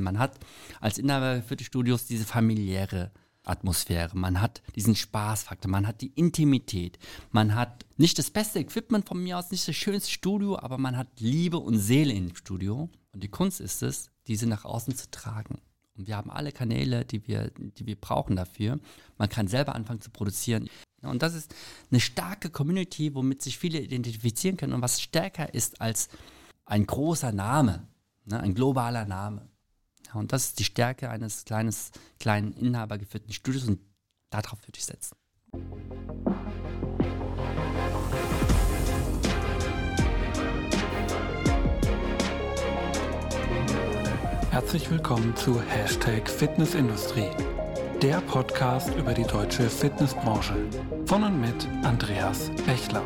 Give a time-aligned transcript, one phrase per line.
[0.00, 0.38] Man hat
[0.80, 3.10] als Inhaber für die Studios diese familiäre
[3.46, 6.98] Atmosphäre, man hat diesen Spaßfaktor, man hat die Intimität,
[7.30, 10.96] man hat nicht das beste Equipment von mir aus, nicht das schönste Studio, aber man
[10.96, 12.90] hat Liebe und Seele im Studio.
[13.12, 15.60] Und die Kunst ist es, diese nach außen zu tragen.
[15.96, 18.78] Und wir haben alle Kanäle, die wir, die wir brauchen dafür.
[19.16, 20.68] Man kann selber anfangen zu produzieren.
[21.02, 21.54] Und das ist
[21.90, 26.08] eine starke Community, womit sich viele identifizieren können und was stärker ist als
[26.64, 27.86] ein großer Name,
[28.24, 29.48] ne, ein globaler Name.
[30.14, 33.80] Und das ist die Stärke eines kleines, kleinen inhabergeführten Studios und
[34.30, 35.16] darauf würde ich setzen.
[44.50, 47.28] Herzlich willkommen zu Hashtag Fitnessindustrie,
[48.00, 50.56] der Podcast über die deutsche Fitnessbranche.
[51.04, 53.02] Von und mit Andreas Bechler.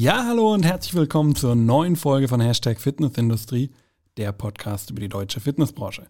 [0.00, 3.72] Ja, hallo und herzlich willkommen zur neuen Folge von Hashtag Fitnessindustrie,
[4.16, 6.06] der Podcast über die deutsche Fitnessbranche.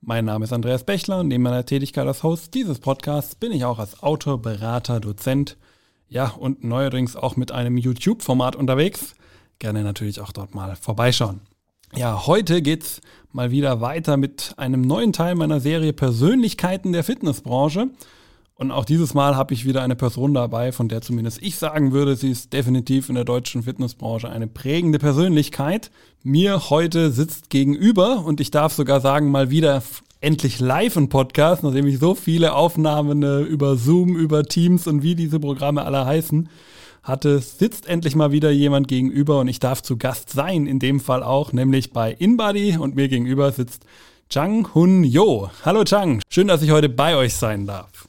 [0.00, 3.64] Mein Name ist Andreas Bechler und neben meiner Tätigkeit als Host dieses Podcasts bin ich
[3.64, 5.56] auch als Autor, Berater, Dozent,
[6.08, 9.16] ja und neuerdings auch mit einem YouTube-Format unterwegs.
[9.58, 11.40] Gerne natürlich auch dort mal vorbeischauen.
[11.96, 13.00] Ja, heute geht's
[13.32, 17.90] mal wieder weiter mit einem neuen Teil meiner Serie Persönlichkeiten der Fitnessbranche.
[18.62, 21.90] Und auch dieses Mal habe ich wieder eine Person dabei, von der zumindest ich sagen
[21.90, 25.90] würde, sie ist definitiv in der deutschen Fitnessbranche eine prägende Persönlichkeit.
[26.22, 29.82] Mir heute sitzt gegenüber und ich darf sogar sagen, mal wieder
[30.20, 35.02] endlich live ein Podcast, nachdem ich so viele Aufnahmen äh, über Zoom, über Teams und
[35.02, 36.48] wie diese Programme alle heißen
[37.02, 41.00] hatte, sitzt endlich mal wieder jemand gegenüber und ich darf zu Gast sein, in dem
[41.00, 43.84] Fall auch, nämlich bei InBody und mir gegenüber sitzt
[44.28, 45.50] Chang Hun Yo.
[45.64, 48.06] Hallo Chang, schön, dass ich heute bei euch sein darf.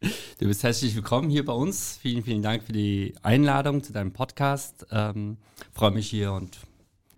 [0.00, 1.98] Du bist herzlich willkommen hier bei uns.
[2.02, 4.86] Vielen, vielen Dank für die Einladung zu deinem Podcast.
[4.90, 5.38] Ähm,
[5.72, 6.58] freue mich hier und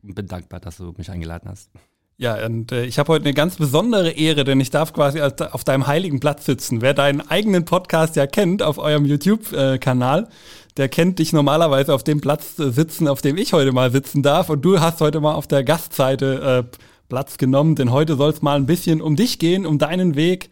[0.03, 1.71] bin dankbar, dass du mich eingeladen hast.
[2.19, 5.65] Ja, und äh, ich habe heute eine ganz besondere Ehre, denn ich darf quasi auf
[5.65, 6.81] deinem heiligen Platz sitzen.
[6.81, 10.29] Wer deinen eigenen Podcast ja kennt auf eurem YouTube-Kanal,
[10.77, 14.23] der kennt dich normalerweise auf dem Platz äh, sitzen, auf dem ich heute mal sitzen
[14.23, 14.51] darf.
[14.51, 16.79] Und du hast heute mal auf der Gastseite äh,
[17.09, 20.51] Platz genommen, denn heute soll es mal ein bisschen um dich gehen, um deinen Weg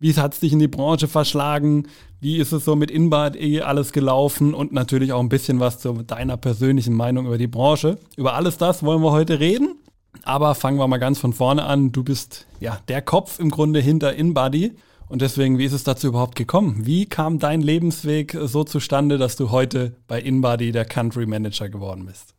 [0.00, 1.88] wie hat es dich in die Branche verschlagen?
[2.20, 4.54] Wie ist es so mit Inbad eh alles gelaufen?
[4.54, 7.98] Und natürlich auch ein bisschen was zu deiner persönlichen Meinung über die Branche.
[8.16, 9.76] Über alles das wollen wir heute reden.
[10.22, 11.92] Aber fangen wir mal ganz von vorne an.
[11.92, 14.76] Du bist ja der Kopf im Grunde hinter InBody.
[15.08, 16.86] Und deswegen, wie ist es dazu überhaupt gekommen?
[16.86, 22.06] Wie kam dein Lebensweg so zustande, dass du heute bei InBody der Country Manager geworden
[22.06, 22.34] bist?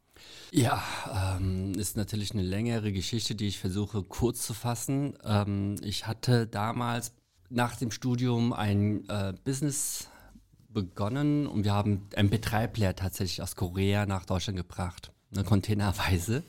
[0.52, 0.82] Ja,
[1.38, 5.14] ähm, ist natürlich eine längere Geschichte, die ich versuche kurz zu fassen.
[5.24, 7.14] Ähm, ich hatte damals
[7.50, 10.08] nach dem Studium ein äh, Business
[10.70, 15.12] begonnen und wir haben MP3-Player tatsächlich aus Korea nach Deutschland gebracht.
[15.32, 16.44] Eine Containerweise.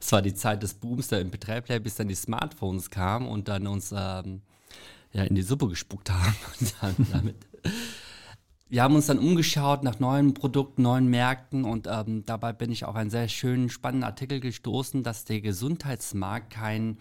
[0.00, 3.66] Es war die Zeit des Booms der MP3-Player, bis dann die Smartphones kamen und dann
[3.66, 4.42] uns ähm,
[5.12, 6.34] ja, in die Suppe gespuckt haben.
[8.70, 12.84] Wir haben uns dann umgeschaut nach neuen Produkten, neuen Märkten und ähm, dabei bin ich
[12.84, 16.98] auf einen sehr schönen, spannenden Artikel gestoßen, dass der Gesundheitsmarkt kein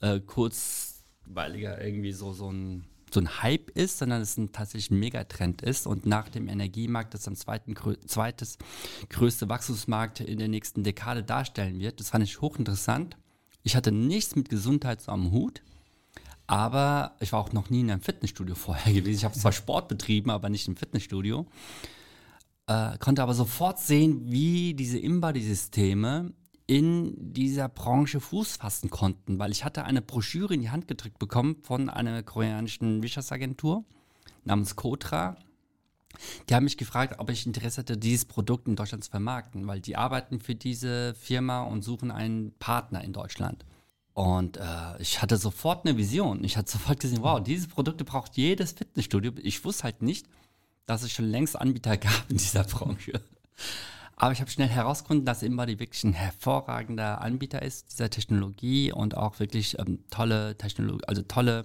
[0.00, 0.93] äh, kurz
[1.24, 5.62] kurzweiliger irgendwie so, so ein so ein Hype ist, sondern es ein tatsächlich ein Megatrend
[5.62, 7.76] ist und nach dem Energiemarkt das am zweiten
[8.08, 8.58] zweites
[9.08, 12.00] größte Wachstumsmarkt in der nächsten Dekade darstellen wird.
[12.00, 13.16] Das fand ich hochinteressant.
[13.62, 15.62] Ich hatte nichts mit Gesundheit so am Hut,
[16.48, 19.18] aber ich war auch noch nie in einem Fitnessstudio vorher gewesen.
[19.18, 21.46] Ich habe zwar Sport betrieben, aber nicht im Fitnessstudio.
[22.66, 26.32] Äh, konnte aber sofort sehen, wie diese Embody-Systeme
[26.66, 31.18] in dieser Branche Fuß fassen konnten, weil ich hatte eine Broschüre in die Hand gedrückt
[31.18, 33.84] bekommen von einer koreanischen Wirtschaftsagentur
[34.44, 35.36] namens Kotra.
[36.48, 39.80] Die haben mich gefragt, ob ich Interesse hatte, dieses Produkt in Deutschland zu vermarkten, weil
[39.80, 43.64] die arbeiten für diese Firma und suchen einen Partner in Deutschland.
[44.14, 44.62] Und äh,
[45.00, 46.44] ich hatte sofort eine Vision.
[46.44, 49.32] Ich hatte sofort gesehen, wow, diese Produkte braucht jedes Fitnessstudio.
[49.42, 50.28] Ich wusste halt nicht,
[50.86, 53.20] dass es schon längst Anbieter gab in dieser Branche.
[54.16, 59.16] Aber ich habe schnell herausgefunden, dass Imbody wirklich ein hervorragender Anbieter ist dieser Technologie und
[59.16, 61.64] auch wirklich ähm, tolle Technologie, also tolle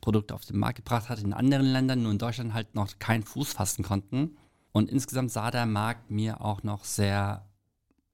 [0.00, 3.22] Produkte auf den Markt gebracht hat in anderen Ländern, nur in Deutschland halt noch keinen
[3.22, 4.36] Fuß fassen konnten.
[4.72, 7.48] Und insgesamt sah der Markt mir auch noch sehr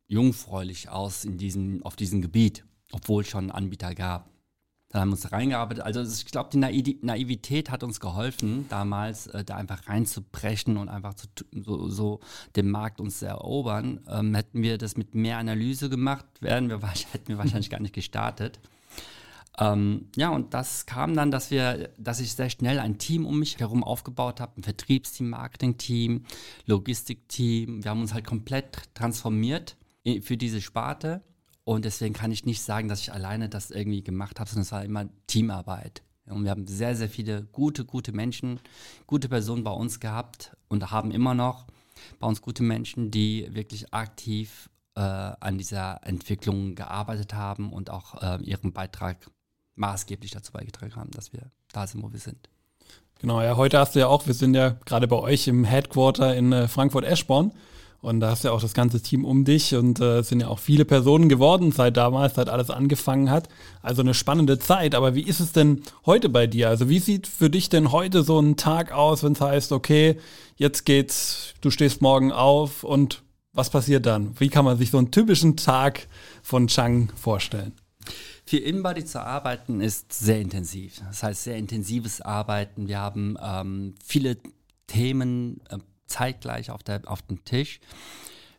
[0.08, 4.30] jungfräulich aus in diesem, auf diesem Gebiet, obwohl es schon Anbieter gab.
[4.96, 5.84] Dann haben wir uns reingearbeitet.
[5.84, 11.12] Also ich glaube, die Naivität hat uns geholfen, damals äh, da einfach reinzubrechen und einfach
[11.12, 12.20] zu, so, so
[12.56, 14.00] den Markt uns zu erobern.
[14.08, 16.80] Ähm, hätten wir das mit mehr Analyse gemacht, wären wir,
[17.12, 18.58] hätten wir wahrscheinlich gar nicht gestartet.
[19.58, 23.38] Ähm, ja, und das kam dann, dass wir, dass ich sehr schnell ein Team um
[23.38, 26.24] mich herum aufgebaut habe, ein Vertriebsteam, Marketingteam,
[26.64, 27.84] Logistikteam.
[27.84, 29.76] Wir haben uns halt komplett transformiert
[30.22, 31.20] für diese Sparte.
[31.66, 34.70] Und deswegen kann ich nicht sagen, dass ich alleine das irgendwie gemacht habe, sondern es
[34.70, 36.04] war immer Teamarbeit.
[36.26, 38.60] Und wir haben sehr, sehr viele gute, gute Menschen,
[39.08, 41.66] gute Personen bei uns gehabt und haben immer noch
[42.20, 48.22] bei uns gute Menschen, die wirklich aktiv äh, an dieser Entwicklung gearbeitet haben und auch
[48.22, 49.28] äh, ihren Beitrag
[49.74, 52.48] maßgeblich dazu beigetragen haben, dass wir da sind, wo wir sind.
[53.18, 56.36] Genau, ja, heute hast du ja auch, wir sind ja gerade bei euch im Headquarter
[56.36, 57.52] in äh, Frankfurt-Eschborn.
[58.00, 60.40] Und da hast du ja auch das ganze Team um dich und äh, es sind
[60.40, 63.48] ja auch viele Personen geworden seit damals, seit alles angefangen hat.
[63.82, 64.94] Also eine spannende Zeit.
[64.94, 66.68] Aber wie ist es denn heute bei dir?
[66.68, 70.18] Also wie sieht für dich denn heute so ein Tag aus, wenn es heißt, okay,
[70.56, 73.22] jetzt geht's, du stehst morgen auf und
[73.52, 74.38] was passiert dann?
[74.38, 76.06] Wie kann man sich so einen typischen Tag
[76.42, 77.72] von Chang vorstellen?
[78.44, 81.00] Für InBody zu arbeiten ist sehr intensiv.
[81.08, 82.86] Das heißt, sehr intensives Arbeiten.
[82.86, 84.36] Wir haben ähm, viele
[84.86, 87.80] Themen äh, zeitgleich auf, der, auf dem Tisch.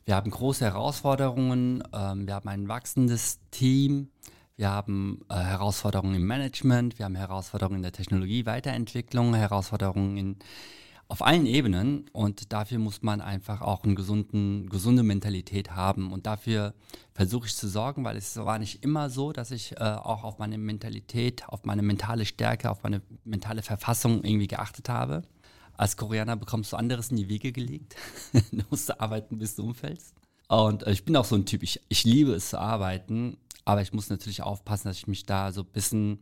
[0.05, 1.83] Wir haben große Herausforderungen.
[1.93, 4.09] Ähm, wir haben ein wachsendes Team.
[4.55, 6.97] Wir haben äh, Herausforderungen im Management.
[6.97, 10.39] Wir haben Herausforderungen in der Technologie, Weiterentwicklung, Herausforderungen in
[11.09, 16.25] auf allen Ebenen und dafür muss man einfach auch eine gesunden, gesunde Mentalität haben und
[16.25, 16.73] dafür
[17.13, 20.37] versuche ich zu sorgen, weil es war nicht immer so, dass ich äh, auch auf
[20.37, 25.23] meine Mentalität, auf meine mentale Stärke, auf meine mentale Verfassung irgendwie geachtet habe.
[25.77, 27.95] Als Koreaner bekommst du anderes in die Wege gelegt.
[28.51, 30.13] du musst arbeiten, bis du umfällst.
[30.47, 33.81] Und äh, ich bin auch so ein Typ, ich, ich liebe es zu arbeiten, aber
[33.81, 36.19] ich muss natürlich aufpassen, dass ich mich da so ein bisschen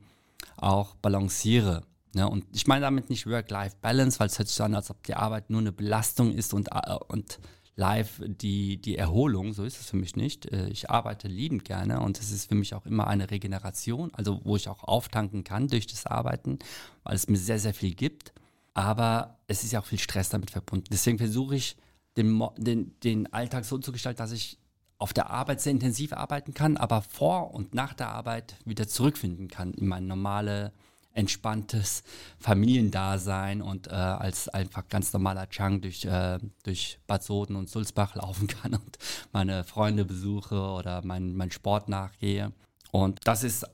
[0.58, 1.84] auch balanciere.
[2.14, 2.30] Ne?
[2.30, 5.16] Und ich meine damit nicht Work-Life-Balance, weil es hört sich so an, als ob die
[5.16, 7.40] Arbeit nur eine Belastung ist und, äh, und
[7.76, 9.54] live die, die Erholung.
[9.54, 10.52] So ist es für mich nicht.
[10.52, 14.42] Äh, ich arbeite liebend gerne und es ist für mich auch immer eine Regeneration, also
[14.44, 16.60] wo ich auch auftanken kann durch das Arbeiten,
[17.04, 18.34] weil es mir sehr, sehr viel gibt.
[18.76, 20.88] Aber es ist ja auch viel Stress damit verbunden.
[20.92, 21.78] Deswegen versuche ich,
[22.18, 24.60] den, den, den Alltag so zu gestalten, dass ich
[24.98, 29.50] auf der Arbeit sehr intensiv arbeiten kann, aber vor und nach der Arbeit wieder zurückfinden
[29.50, 30.72] kann in meine normale
[31.12, 32.04] entspanntes
[32.40, 38.16] Familiendasein und äh, als einfach ganz normaler Chang durch, äh, durch Bad Soden und Sulzbach
[38.16, 38.98] laufen kann und
[39.32, 42.52] meine Freunde besuche oder meinen mein Sport nachgehe.
[42.92, 43.66] Und das ist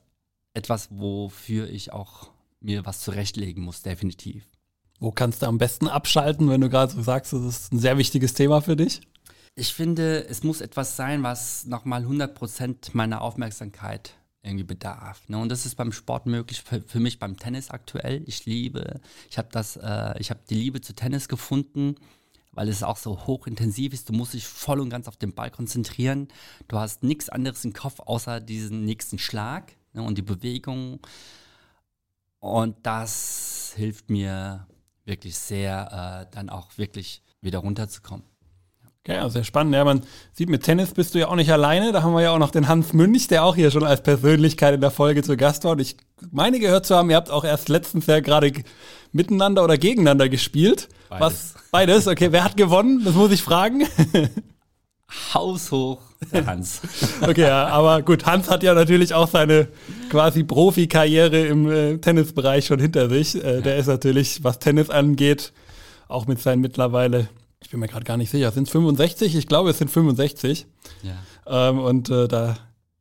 [0.54, 4.48] etwas, wofür ich auch mir was zurechtlegen muss, definitiv.
[5.02, 7.98] Wo kannst du am besten abschalten, wenn du gerade so sagst, das ist ein sehr
[7.98, 9.02] wichtiges Thema für dich?
[9.56, 14.14] Ich finde, es muss etwas sein, was nochmal 100% meiner Aufmerksamkeit
[14.44, 15.28] irgendwie bedarf.
[15.28, 15.40] Ne?
[15.40, 18.22] Und das ist beim Sport möglich, für, für mich beim Tennis aktuell.
[18.28, 19.50] Ich liebe, ich habe
[19.82, 21.96] äh, ich die Liebe zu Tennis gefunden,
[22.52, 24.08] weil es auch so hochintensiv ist.
[24.08, 26.28] Du musst dich voll und ganz auf den Ball konzentrieren.
[26.68, 30.04] Du hast nichts anderes im Kopf außer diesen nächsten Schlag ne?
[30.04, 31.00] und die Bewegung.
[32.40, 34.68] Und das hilft mir
[35.06, 38.26] wirklich sehr, äh, dann auch wirklich wieder runterzukommen.
[39.04, 39.74] Okay, ja, sehr spannend.
[39.74, 41.92] Ja, man sieht, mit Tennis bist du ja auch nicht alleine.
[41.92, 44.76] Da haben wir ja auch noch den Hans Münch, der auch hier schon als Persönlichkeit
[44.76, 45.72] in der Folge zu Gast war.
[45.72, 45.98] Und ich
[46.30, 48.52] meine gehört zu haben, ihr habt auch erst letztens ja gerade
[49.12, 50.88] miteinander oder gegeneinander gespielt.
[51.10, 51.56] Beides.
[51.56, 51.64] Was?
[51.72, 52.08] Beides?
[52.08, 53.04] Okay, wer hat gewonnen?
[53.04, 53.88] Das muss ich fragen.
[55.34, 56.02] Haushoch,
[56.32, 56.82] der Hans.
[57.22, 59.68] okay, ja, aber gut, Hans hat ja natürlich auch seine
[60.10, 63.36] quasi Profikarriere im äh, Tennisbereich schon hinter sich.
[63.36, 63.62] Äh.
[63.62, 65.54] Der ist natürlich, was Tennis angeht,
[66.08, 67.30] auch mit seinen mittlerweile
[67.62, 69.36] ich bin mir gerade gar nicht sicher, sind es 65?
[69.36, 70.66] Ich glaube, es sind 65.
[71.04, 71.70] Ja.
[71.70, 72.58] Ähm, und äh, da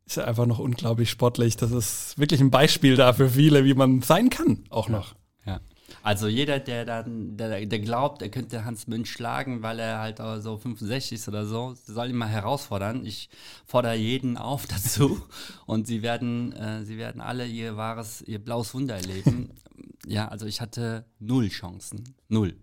[0.07, 1.57] ist er einfach noch unglaublich sportlich.
[1.57, 4.97] Das ist wirklich ein Beispiel da für viele, wie man sein kann, auch ja.
[4.97, 5.15] noch.
[5.47, 5.61] Ja.
[6.03, 10.19] Also jeder, der dann, der, der, glaubt, er könnte Hans Münch schlagen, weil er halt
[10.43, 13.05] so 65 ist oder so, soll ihn mal herausfordern.
[13.05, 13.29] Ich
[13.67, 15.21] fordere jeden auf dazu
[15.67, 19.51] und sie werden, äh, sie werden alle ihr wahres, ihr blaues Wunder erleben.
[20.07, 22.15] ja, also ich hatte null Chancen.
[22.29, 22.55] Null.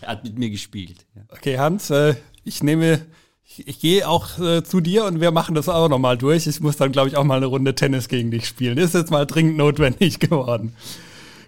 [0.00, 1.06] Er hat mit mir gespielt.
[1.14, 1.22] Ja.
[1.30, 2.14] Okay, Hans, äh,
[2.44, 3.00] ich nehme,
[3.44, 6.46] ich, ich gehe auch äh, zu dir und wir machen das auch nochmal durch.
[6.46, 8.78] Ich muss dann, glaube ich, auch mal eine Runde Tennis gegen dich spielen.
[8.78, 10.74] Ist jetzt mal dringend notwendig geworden.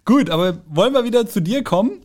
[0.05, 2.03] Gut, aber wollen wir wieder zu dir kommen?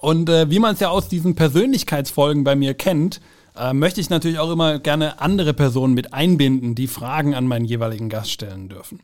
[0.00, 3.20] Und äh, wie man es ja aus diesen Persönlichkeitsfolgen bei mir kennt,
[3.56, 7.64] äh, möchte ich natürlich auch immer gerne andere Personen mit einbinden, die Fragen an meinen
[7.64, 9.00] jeweiligen Gast stellen dürfen.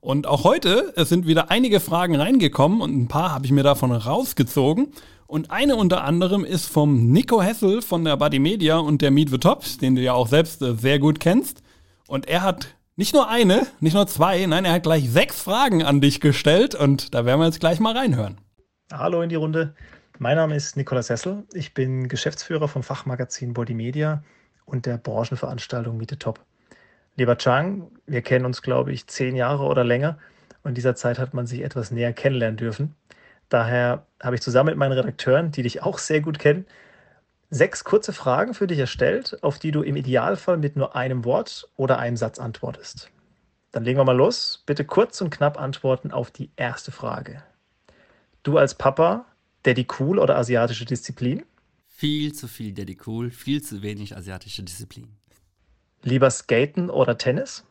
[0.00, 3.64] Und auch heute, es sind wieder einige Fragen reingekommen und ein paar habe ich mir
[3.64, 4.92] davon rausgezogen.
[5.26, 9.30] Und eine unter anderem ist vom Nico Hessel von der Buddy Media und der Meet
[9.30, 11.62] the Tops, den du ja auch selbst äh, sehr gut kennst.
[12.06, 15.84] Und er hat nicht nur eine, nicht nur zwei, nein, er hat gleich sechs Fragen
[15.84, 18.38] an dich gestellt und da werden wir jetzt gleich mal reinhören.
[18.92, 19.72] Hallo in die Runde.
[20.18, 21.44] Mein Name ist Nikolaus Hessel.
[21.52, 24.24] Ich bin Geschäftsführer vom Fachmagazin Body Media
[24.64, 26.40] und der Branchenveranstaltung Meet the Top.
[27.14, 30.18] Lieber Chang, wir kennen uns, glaube ich, zehn Jahre oder länger
[30.64, 32.96] und in dieser Zeit hat man sich etwas näher kennenlernen dürfen.
[33.48, 36.66] Daher habe ich zusammen mit meinen Redakteuren, die dich auch sehr gut kennen,
[37.50, 41.68] sechs kurze Fragen für dich erstellt, auf die du im Idealfall mit nur einem Wort
[41.76, 43.10] oder einem Satz antwortest.
[43.72, 44.62] Dann legen wir mal los.
[44.66, 47.42] Bitte kurz und knapp antworten auf die erste Frage.
[48.42, 49.26] Du als Papa,
[49.62, 51.44] Daddy Cool oder asiatische Disziplin?
[51.86, 55.08] Viel zu viel Daddy Cool, viel zu wenig asiatische Disziplin.
[56.02, 57.64] Lieber Skaten oder Tennis?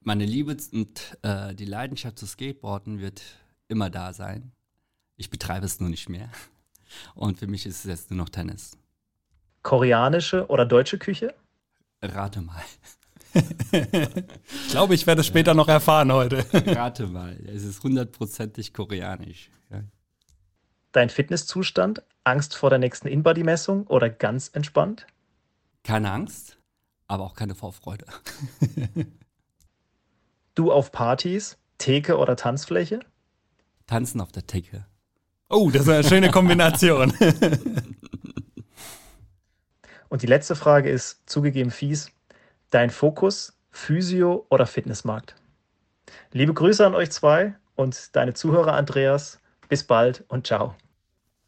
[0.00, 3.22] Meine Liebe und äh, die Leidenschaft zu Skateboarden wird
[3.68, 4.52] immer da sein.
[5.16, 6.30] Ich betreibe es nur nicht mehr.
[7.14, 8.76] Und für mich ist es jetzt nur noch Tennis.
[9.62, 11.34] Koreanische oder deutsche Küche?
[12.02, 12.62] Rate mal.
[13.34, 16.44] ich glaube, ich werde es später noch erfahren heute.
[16.52, 17.38] Rate mal.
[17.46, 19.50] Es ist hundertprozentig koreanisch.
[19.70, 19.82] Ja.
[20.92, 22.02] Dein Fitnesszustand?
[22.24, 25.06] Angst vor der nächsten InBody-Messung oder ganz entspannt?
[25.82, 26.58] Keine Angst,
[27.06, 28.04] aber auch keine Vorfreude.
[30.54, 33.00] Du auf Partys, Theke oder Tanzfläche?
[33.86, 34.86] Tanzen auf der Theke.
[35.50, 37.12] Oh, das ist eine schöne Kombination.
[40.10, 42.10] Und die letzte Frage ist zugegeben fies.
[42.70, 45.34] Dein Fokus, Physio oder Fitnessmarkt?
[46.32, 49.40] Liebe Grüße an euch zwei und deine Zuhörer Andreas.
[49.68, 50.74] Bis bald und ciao.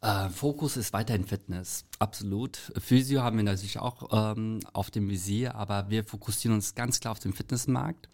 [0.01, 2.57] Äh, Fokus ist weiterhin Fitness, absolut.
[2.79, 7.11] Physio haben wir natürlich auch ähm, auf dem Visier, aber wir fokussieren uns ganz klar
[7.11, 8.09] auf den Fitnessmarkt,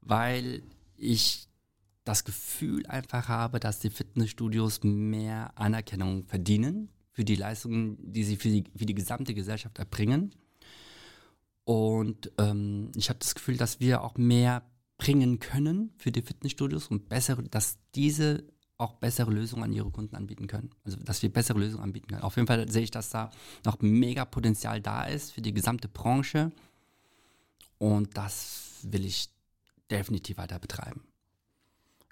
[0.00, 0.62] weil
[0.96, 1.46] ich
[2.04, 8.36] das Gefühl einfach habe, dass die Fitnessstudios mehr Anerkennung verdienen für die Leistungen, die sie
[8.36, 10.34] für die, für die gesamte Gesellschaft erbringen.
[11.64, 14.62] Und ähm, ich habe das Gefühl, dass wir auch mehr
[14.98, 18.44] bringen können für die Fitnessstudios und bessere, dass diese
[18.76, 20.70] auch bessere Lösungen an ihre Kunden anbieten können.
[20.84, 22.22] Also dass wir bessere Lösungen anbieten können.
[22.22, 23.30] Auf jeden Fall sehe ich, dass da
[23.64, 26.52] noch mega Potenzial da ist für die gesamte Branche.
[27.78, 29.30] Und das will ich
[29.90, 31.02] definitiv weiter betreiben.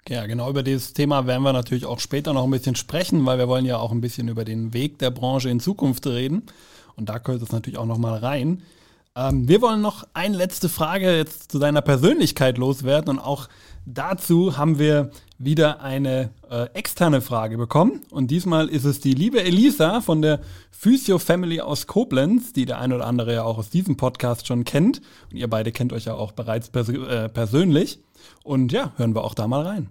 [0.09, 3.37] Ja, genau über dieses Thema werden wir natürlich auch später noch ein bisschen sprechen, weil
[3.37, 6.43] wir wollen ja auch ein bisschen über den Weg der Branche in Zukunft reden.
[6.95, 8.61] Und da gehört es natürlich auch nochmal rein.
[9.15, 13.47] Ähm, wir wollen noch eine letzte Frage jetzt zu deiner Persönlichkeit loswerden und auch
[13.85, 18.01] dazu haben wir wieder eine äh, externe Frage bekommen.
[18.09, 20.39] Und diesmal ist es die liebe Elisa von der
[20.71, 24.63] Physio Family aus Koblenz, die der ein oder andere ja auch aus diesem Podcast schon
[24.63, 25.01] kennt.
[25.31, 27.99] Und ihr beide kennt euch ja auch bereits pers äh, persönlich.
[28.43, 29.89] Und ja, hören wir auch da mal rein.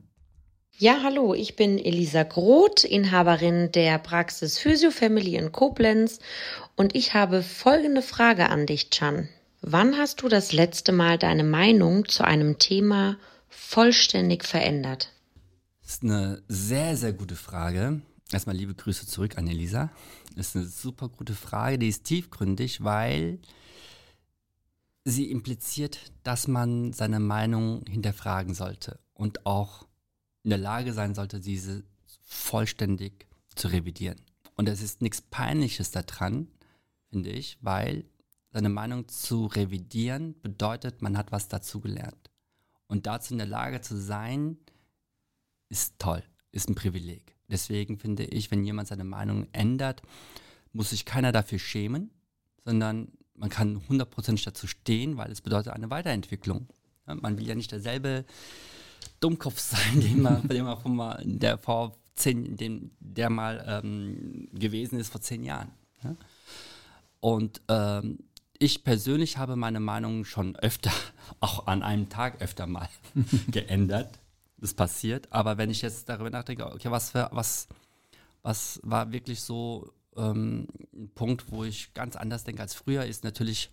[0.79, 6.19] Ja, hallo, ich bin Elisa Groth, Inhaberin der Praxis Physio Family in Koblenz
[6.77, 9.29] und ich habe folgende Frage an dich, Chan.
[9.61, 13.17] Wann hast du das letzte Mal deine Meinung zu einem Thema
[13.53, 15.13] vollständig verändert?
[15.83, 18.03] Das ist eine sehr, sehr gute Frage.
[18.33, 19.91] Erstmal liebe Grüße zurück an Elisa.
[20.37, 23.39] Das ist eine super gute Frage, die ist tiefgründig, weil
[25.05, 29.87] sie impliziert, dass man seine Meinung hinterfragen sollte und auch
[30.45, 31.85] in der Lage sein sollte, diese
[32.25, 34.21] vollständig zu revidieren.
[34.57, 36.49] Und es ist nichts Peinliches daran,
[37.11, 38.05] finde ich, weil
[38.51, 42.22] seine Meinung zu revidieren bedeutet, man hat was dazugelernt.
[42.93, 44.59] Und dazu in der Lage zu sein,
[45.71, 47.35] ist toll, ist ein Privileg.
[47.49, 50.03] Deswegen finde ich, wenn jemand seine Meinung ändert,
[50.75, 52.11] muss sich keiner dafür schämen,
[52.67, 56.69] sondern man kann hundertprozentig dazu stehen, weil es bedeutet eine Weiterentwicklung.
[57.07, 58.27] Man will ja nicht derselbe
[59.21, 65.01] Dummkopf sein, den man, den man mal, der vor zehn, den, der mal ähm, gewesen
[65.01, 65.71] ist vor zehn Jahren.
[66.05, 66.15] Ja?
[67.21, 68.19] Und ähm,
[68.63, 70.93] ich persönlich habe meine Meinung schon öfter,
[71.41, 72.89] auch an einem Tag öfter mal
[73.49, 74.19] geändert.
[74.57, 75.27] Das passiert.
[75.33, 77.67] Aber wenn ich jetzt darüber nachdenke, okay, was, für, was,
[78.43, 83.25] was war wirklich so ähm, ein Punkt, wo ich ganz anders denke als früher, ist
[83.25, 83.71] natürlich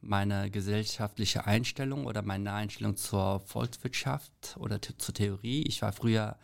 [0.00, 5.62] meine gesellschaftliche Einstellung oder meine Einstellung zur Volkswirtschaft oder zur Theorie.
[5.62, 6.36] Ich war früher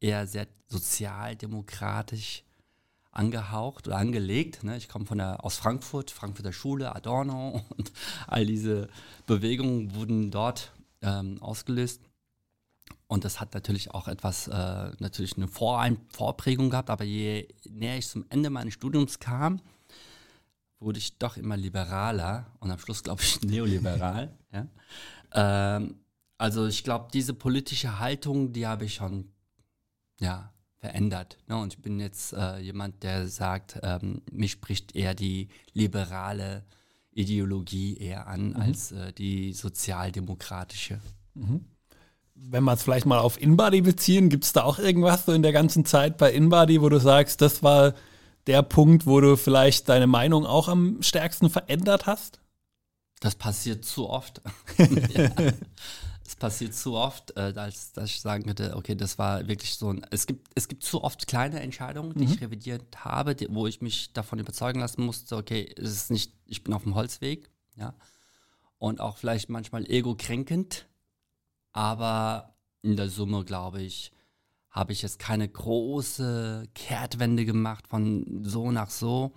[0.00, 2.44] eher sehr sozialdemokratisch
[3.16, 4.64] angehaucht oder angelegt.
[4.64, 4.76] Ne?
[4.76, 7.92] Ich komme von der, aus Frankfurt, Frankfurter Schule, Adorno und
[8.26, 8.88] all diese
[9.26, 12.00] Bewegungen wurden dort ähm, ausgelöst.
[13.06, 17.98] Und das hat natürlich auch etwas, äh, natürlich eine Vorein Vorprägung gehabt, aber je näher
[17.98, 19.60] ich zum Ende meines Studiums kam,
[20.80, 24.36] wurde ich doch immer liberaler und am Schluss, glaube ich, neoliberal.
[24.52, 24.66] ja?
[25.32, 26.00] ähm,
[26.38, 29.30] also ich glaube, diese politische Haltung, die habe ich schon
[30.20, 30.53] ja,
[30.84, 31.38] verändert.
[31.48, 31.56] Ne?
[31.56, 36.62] Und ich bin jetzt äh, jemand, der sagt, ähm, mich spricht eher die liberale
[37.10, 38.56] Ideologie eher an mhm.
[38.56, 41.00] als äh, die sozialdemokratische.
[41.32, 41.64] Mhm.
[42.34, 45.42] Wenn wir es vielleicht mal auf InBody beziehen, gibt es da auch irgendwas so in
[45.42, 47.94] der ganzen Zeit bei InBody, wo du sagst, das war
[48.46, 52.40] der Punkt, wo du vielleicht deine Meinung auch am stärksten verändert hast?
[53.20, 54.42] Das passiert zu oft.
[55.14, 55.30] ja.
[56.26, 59.90] Es passiert zu oft, äh, als dass ich sagen könnte, okay, das war wirklich so
[59.90, 60.06] ein.
[60.10, 62.32] Es gibt, es gibt zu oft kleine Entscheidungen, die mhm.
[62.32, 66.32] ich revidiert habe, die, wo ich mich davon überzeugen lassen musste, okay, es ist nicht,
[66.46, 67.94] ich bin auf dem Holzweg, ja.
[68.78, 70.86] Und auch vielleicht manchmal ego-kränkend,
[71.72, 74.12] aber in der Summe, glaube ich,
[74.70, 79.32] habe ich jetzt keine große Kehrtwende gemacht von so nach so.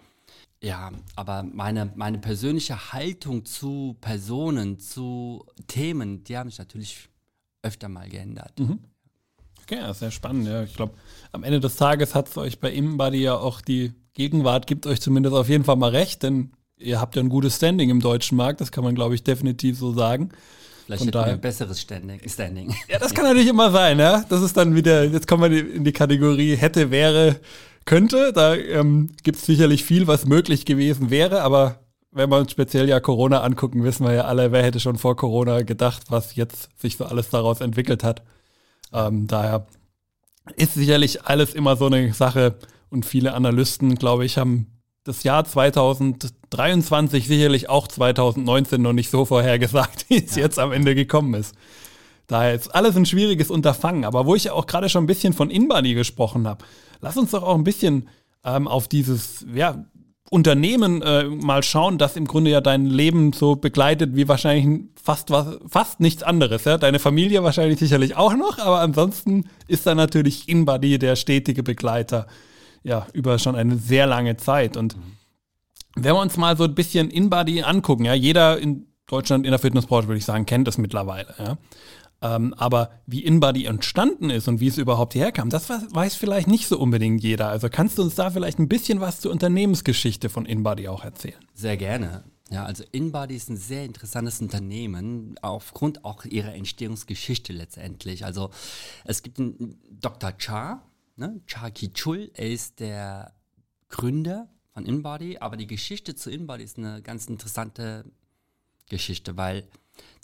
[0.61, 7.09] Ja, aber meine, meine persönliche Haltung zu Personen, zu Themen, die haben sich natürlich
[7.61, 8.59] öfter mal geändert.
[8.59, 8.79] Mhm.
[9.61, 10.47] Okay, ja, sehr spannend.
[10.47, 10.63] Ja.
[10.63, 10.93] Ich glaube,
[11.31, 15.01] am Ende des Tages hat es euch bei Imbody ja auch die Gegenwart, gibt euch
[15.01, 18.37] zumindest auf jeden Fall mal recht, denn ihr habt ja ein gutes Standing im deutschen
[18.37, 20.29] Markt, das kann man, glaube ich, definitiv so sagen.
[20.85, 22.21] Vielleicht hätten wir ein besseres Standing.
[22.27, 22.73] Standing.
[22.87, 24.23] Ja, das kann natürlich immer sein, ja.
[24.29, 27.41] Das ist dann wieder, jetzt kommen wir in die Kategorie hätte, wäre,
[27.87, 28.31] könnte.
[28.33, 31.79] Da ähm, gibt es sicherlich viel, was möglich gewesen wäre, aber
[32.11, 35.15] wenn wir uns speziell ja Corona angucken, wissen wir ja alle, wer hätte schon vor
[35.15, 38.21] Corona gedacht, was jetzt sich so alles daraus entwickelt hat.
[38.93, 39.65] Ähm, daher
[40.55, 42.55] ist sicherlich alles immer so eine Sache
[42.89, 44.67] und viele Analysten, glaube ich, haben
[45.03, 50.43] das Jahr 2023 sicherlich auch 2019 noch nicht so vorhergesagt, wie es ja.
[50.43, 51.55] jetzt am Ende gekommen ist.
[52.27, 54.03] Daher ist alles ein schwieriges Unterfangen.
[54.03, 56.65] Aber wo ich ja auch gerade schon ein bisschen von Inbody gesprochen habe,
[57.01, 58.09] lass uns doch auch ein bisschen
[58.43, 59.85] ähm, auf dieses ja,
[60.29, 65.29] Unternehmen äh, mal schauen, das im Grunde ja dein Leben so begleitet wie wahrscheinlich fast
[65.29, 66.65] was, fast nichts anderes.
[66.65, 66.77] Ja?
[66.77, 72.27] Deine Familie wahrscheinlich sicherlich auch noch, aber ansonsten ist da natürlich Inbody der stetige Begleiter
[72.83, 74.77] ja, über schon eine sehr lange Zeit.
[74.77, 75.01] Und mhm.
[75.95, 79.59] wenn wir uns mal so ein bisschen InBody angucken, ja, jeder in Deutschland in der
[79.59, 81.57] Fitnessbranche, würde ich sagen, kennt das mittlerweile, ja.
[82.21, 86.67] Ähm, aber wie InBody entstanden ist und wie es überhaupt herkam, das weiß vielleicht nicht
[86.67, 87.49] so unbedingt jeder.
[87.49, 91.37] Also kannst du uns da vielleicht ein bisschen was zur Unternehmensgeschichte von InBody auch erzählen?
[91.53, 92.23] Sehr gerne.
[92.49, 98.25] Ja, also InBody ist ein sehr interessantes Unternehmen, aufgrund auch ihrer Entstehungsgeschichte letztendlich.
[98.25, 98.51] Also
[99.03, 100.31] es gibt einen Dr.
[100.37, 100.81] Cha,
[101.17, 101.41] Ne?
[101.47, 103.33] Chaki Chul, er ist der
[103.89, 108.05] Gründer von InBody, aber die Geschichte zu InBody ist eine ganz interessante
[108.87, 109.67] Geschichte, weil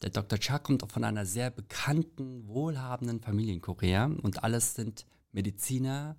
[0.04, 0.38] der Dr.
[0.38, 6.18] Cha kommt von einer sehr bekannten, wohlhabenden Familie in Korea und alles sind Mediziner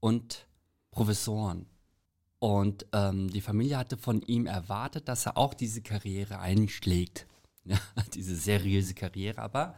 [0.00, 0.48] und
[0.90, 1.66] Professoren.
[2.40, 7.26] Und ähm, die Familie hatte von ihm erwartet, dass er auch diese Karriere einschlägt.
[7.66, 7.78] Ja,
[8.12, 9.40] diese seriöse Karriere.
[9.40, 9.74] Aber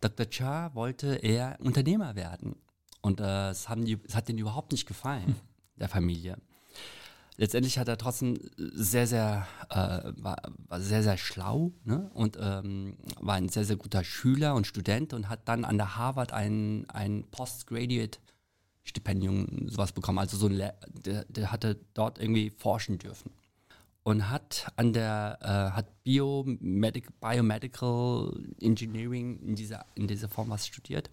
[0.00, 0.30] Dr.
[0.30, 2.54] Cha wollte eher Unternehmer werden.
[3.00, 5.34] Und äh, es, haben die, es hat denen überhaupt nicht gefallen,
[5.74, 6.38] der Familie.
[7.36, 10.36] Letztendlich hat er trotzdem sehr, sehr, äh, war,
[10.68, 12.08] war, sehr, sehr schlau ne?
[12.14, 15.96] und ähm, war ein sehr, sehr guter Schüler und Student und hat dann an der
[15.96, 20.18] Harvard ein, ein Postgraduate-Stipendium, sowas bekommen.
[20.18, 23.32] Also so ein, Le der, der hatte dort irgendwie forschen dürfen
[24.04, 30.68] und hat an der äh, hat Biomedic Biomedical Engineering in dieser in dieser Form was
[30.68, 31.10] studiert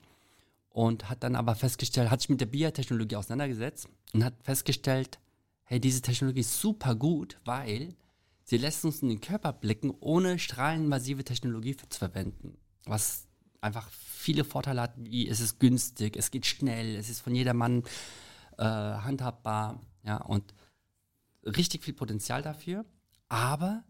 [0.69, 5.17] und hat dann aber festgestellt, hat sich mit der Biotechnologie auseinandergesetzt und hat festgestellt,
[5.71, 7.95] hey, diese Technologie ist super gut, weil
[8.43, 12.57] sie lässt uns in den Körper blicken, ohne strahleninvasive Technologie zu verwenden.
[12.83, 13.29] Was
[13.61, 17.83] einfach viele Vorteile hat, wie es ist günstig, es geht schnell, es ist von jedermann
[18.57, 20.53] äh, handhabbar, ja, und
[21.45, 22.83] richtig viel Potenzial dafür,
[23.29, 23.85] aber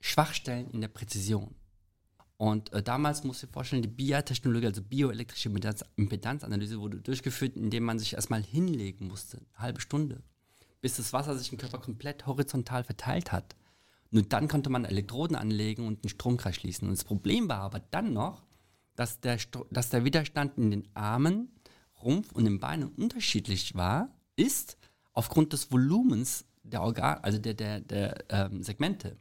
[0.00, 1.54] Schwachstellen in der Präzision.
[2.38, 5.48] Und äh, damals musst du dir vorstellen, die BIA-Technologie, also bioelektrische
[5.94, 10.24] Impedanzanalyse, wurde durchgeführt, indem man sich erstmal hinlegen musste, eine halbe Stunde,
[10.84, 13.56] bis das Wasser sich im Körper komplett horizontal verteilt hat.
[14.10, 16.86] Nur dann konnte man Elektroden anlegen und einen Stromkreis schließen.
[16.86, 18.42] Und das Problem war aber dann noch,
[18.94, 19.38] dass der,
[19.70, 21.48] dass der Widerstand in den Armen,
[22.02, 24.76] Rumpf und den Beinen unterschiedlich war, ist
[25.14, 29.16] aufgrund des Volumens der Organ, also der, der, der ähm, Segmente.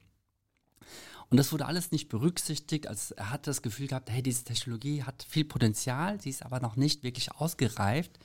[1.30, 2.88] Und das wurde alles nicht berücksichtigt.
[2.88, 6.60] Also er hat das Gefühl gehabt, hey, diese Technologie hat viel Potenzial, sie ist aber
[6.60, 8.19] noch nicht wirklich ausgereift.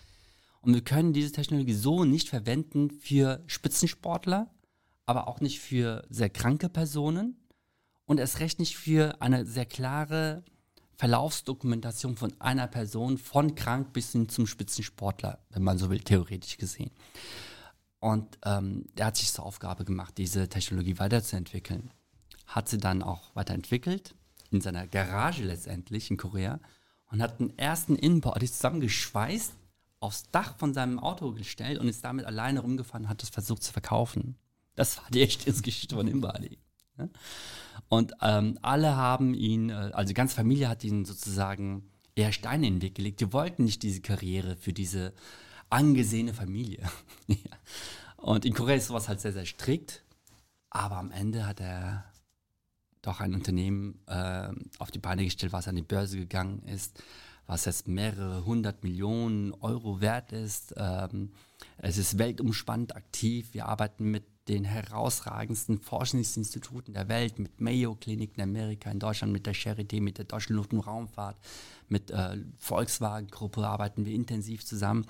[0.60, 4.50] Und wir können diese Technologie so nicht verwenden für Spitzensportler,
[5.06, 7.36] aber auch nicht für sehr kranke Personen
[8.04, 10.44] und erst recht nicht für eine sehr klare
[10.96, 16.58] Verlaufsdokumentation von einer Person von krank bis hin zum Spitzensportler, wenn man so will, theoretisch
[16.58, 16.90] gesehen.
[18.00, 21.90] Und ähm, er hat sich zur Aufgabe gemacht, diese Technologie weiterzuentwickeln
[22.48, 24.14] hat sie dann auch weiterentwickelt,
[24.50, 26.58] in seiner Garage letztendlich in Korea
[27.10, 29.52] und hat den ersten Inbody zusammengeschweißt,
[30.00, 33.62] aufs Dach von seinem Auto gestellt und ist damit alleine rumgefahren und hat das versucht
[33.62, 34.36] zu verkaufen.
[34.74, 36.58] Das war die echte Geschichte von Inbody.
[36.96, 37.10] Ne?
[37.88, 42.66] Und ähm, alle haben ihn, äh, also die ganze Familie hat ihn sozusagen eher Steine
[42.66, 43.20] in den Weg gelegt.
[43.20, 45.14] Die wollten nicht diese Karriere für diese
[45.70, 46.88] angesehene Familie.
[48.16, 50.04] Und in Korea ist sowas halt sehr, sehr strikt.
[50.70, 52.04] Aber am Ende hat er
[53.02, 57.02] doch ein Unternehmen äh, auf die Beine gestellt, was an die Börse gegangen ist,
[57.48, 60.74] was jetzt mehrere hundert Millionen Euro wert ist.
[60.76, 61.32] Ähm,
[61.78, 63.54] es ist weltumspannend aktiv.
[63.54, 69.32] Wir arbeiten mit den herausragendsten Forschungsinstituten der Welt, mit Mayo Klinik in Amerika, in Deutschland,
[69.32, 71.38] mit der Charité, mit der Deutschen Luft- und Raumfahrt,
[71.88, 75.06] mit äh, Volkswagen-Gruppe arbeiten wir intensiv zusammen.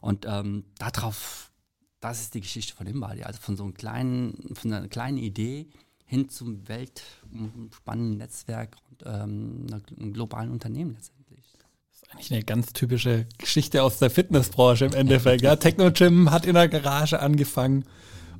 [0.00, 1.52] Und ähm, darauf,
[2.00, 3.22] das ist die Geschichte von Imbadi.
[3.22, 5.68] Also von so einem kleinen, von einer kleinen Idee
[6.06, 9.66] hin zum weltumspannenden Netzwerk und ähm,
[9.98, 11.21] einem globalen Unternehmen letztendlich.
[12.12, 15.42] Eigentlich eine ganz typische Geschichte aus der Fitnessbranche im Endeffekt.
[15.42, 17.84] ja, Techno Gym hat in der Garage angefangen.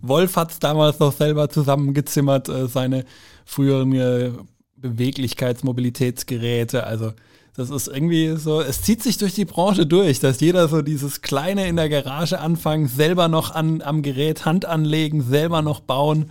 [0.00, 3.04] Wolf hat es damals noch selber zusammengezimmert, äh, seine
[3.44, 4.32] früheren äh,
[4.76, 6.86] Beweglichkeitsmobilitätsgeräte.
[6.86, 7.12] Also
[7.54, 11.22] das ist irgendwie so, es zieht sich durch die Branche durch, dass jeder so dieses
[11.22, 16.30] Kleine in der Garage anfangen, selber noch an, am Gerät Hand anlegen, selber noch bauen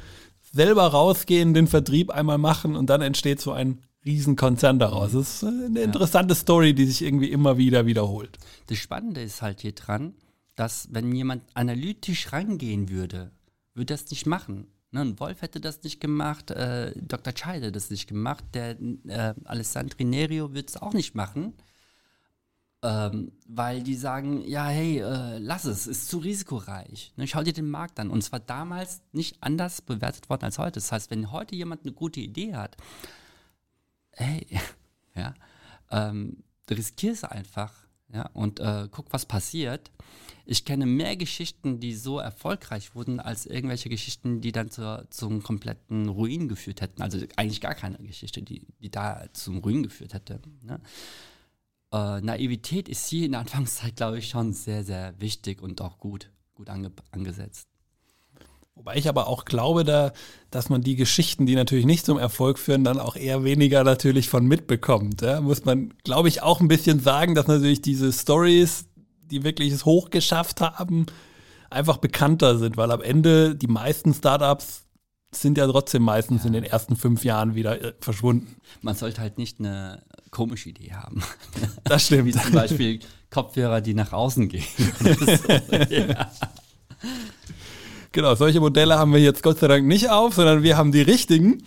[0.51, 5.11] selber rausgehen, den Vertrieb einmal machen und dann entsteht so ein Riesenkonzern daraus.
[5.13, 8.37] Das ist eine interessante Story, die sich irgendwie immer wieder wiederholt.
[8.67, 10.15] Das Spannende ist halt hier dran,
[10.55, 13.31] dass wenn jemand analytisch rangehen würde,
[13.73, 14.67] würde das nicht machen.
[14.91, 17.33] Ne, Wolf hätte das nicht gemacht, äh, Dr.
[17.33, 21.53] Chai hätte das nicht gemacht, der äh, Alessandri Nerio wird es auch nicht machen.
[22.83, 27.13] Ähm, weil die sagen, ja, hey, äh, lass es, ist zu risikoreich.
[27.15, 28.09] Ne, schau dir den Markt an.
[28.09, 30.79] Und zwar damals nicht anders bewertet worden als heute.
[30.79, 32.75] Das heißt, wenn heute jemand eine gute Idee hat,
[34.13, 34.45] hey,
[35.15, 35.33] ja,
[35.89, 37.73] ähm, riskier es einfach,
[38.13, 39.91] ja, und äh, guck, was passiert.
[40.45, 45.43] Ich kenne mehr Geschichten, die so erfolgreich wurden, als irgendwelche Geschichten, die dann zur, zum
[45.43, 47.01] kompletten Ruin geführt hätten.
[47.01, 50.41] Also eigentlich gar keine Geschichte, die, die da zum Ruin geführt hätte.
[50.63, 50.81] Ne?
[51.91, 55.97] äh, Naivität ist hier in der Anfangszeit, glaube ich, schon sehr, sehr wichtig und auch
[55.97, 57.67] gut, gut ange angesetzt.
[58.81, 60.11] Wobei ich aber auch glaube, da,
[60.49, 64.27] dass man die Geschichten, die natürlich nicht zum Erfolg führen, dann auch eher weniger natürlich
[64.27, 65.21] von mitbekommt.
[65.21, 65.39] Ja?
[65.39, 68.85] Muss man, glaube ich, auch ein bisschen sagen, dass natürlich diese Stories,
[69.29, 71.05] die wirklich es hochgeschafft haben,
[71.69, 74.85] einfach bekannter sind, weil am Ende die meisten Startups
[75.29, 76.47] sind ja trotzdem meistens ja.
[76.47, 78.55] in den ersten fünf Jahren wieder äh, verschwunden.
[78.81, 81.21] Man sollte halt nicht eine komische Idee haben.
[81.83, 82.25] Das stimmt.
[82.25, 84.65] Wie zum Beispiel Kopfhörer, die nach außen gehen.
[85.89, 86.31] ja.
[88.13, 91.01] Genau, solche Modelle haben wir jetzt Gott sei Dank nicht auf, sondern wir haben die
[91.01, 91.63] richtigen.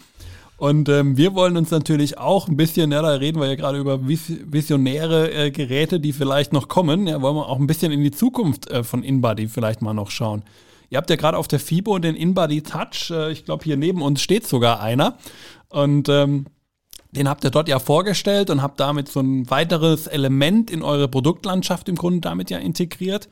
[0.57, 3.79] Und ähm, wir wollen uns natürlich auch ein bisschen, ja, da reden wir ja gerade
[3.79, 7.07] über visionäre äh, Geräte, die vielleicht noch kommen.
[7.07, 10.11] Ja, wollen wir auch ein bisschen in die Zukunft äh, von InBody vielleicht mal noch
[10.11, 10.43] schauen.
[10.91, 13.11] Ihr habt ja gerade auf der FIBO den InBody Touch.
[13.11, 15.17] Äh, ich glaube, hier neben uns steht sogar einer.
[15.71, 16.47] Und ähm,
[17.11, 21.09] den habt ihr dort ja vorgestellt und habt damit so ein weiteres Element in eure
[21.09, 23.29] Produktlandschaft im Grunde damit ja integriert.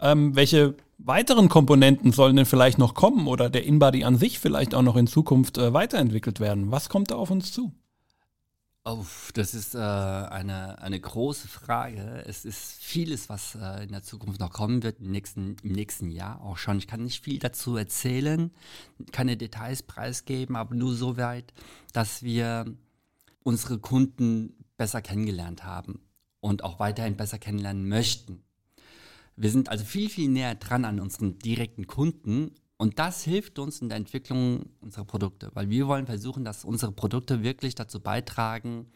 [0.00, 4.74] Ähm, welche weiteren Komponenten sollen denn vielleicht noch kommen oder der InBody an sich vielleicht
[4.74, 6.70] auch noch in Zukunft äh, weiterentwickelt werden?
[6.70, 7.72] Was kommt da auf uns zu?
[8.88, 9.04] Oh,
[9.34, 12.22] das ist äh, eine, eine große Frage.
[12.24, 16.12] Es ist vieles, was äh, in der Zukunft noch kommen wird, im nächsten, im nächsten
[16.12, 16.78] Jahr auch schon.
[16.78, 18.52] Ich kann nicht viel dazu erzählen,
[19.10, 21.52] keine Details preisgeben, aber nur so weit,
[21.92, 22.66] dass wir
[23.42, 26.00] unsere Kunden besser kennengelernt haben
[26.38, 28.44] und auch weiterhin besser kennenlernen möchten.
[29.36, 33.80] Wir sind also viel, viel näher dran an unseren direkten Kunden und das hilft uns
[33.80, 38.86] in der Entwicklung unserer Produkte, weil wir wollen versuchen, dass unsere Produkte wirklich dazu beitragen,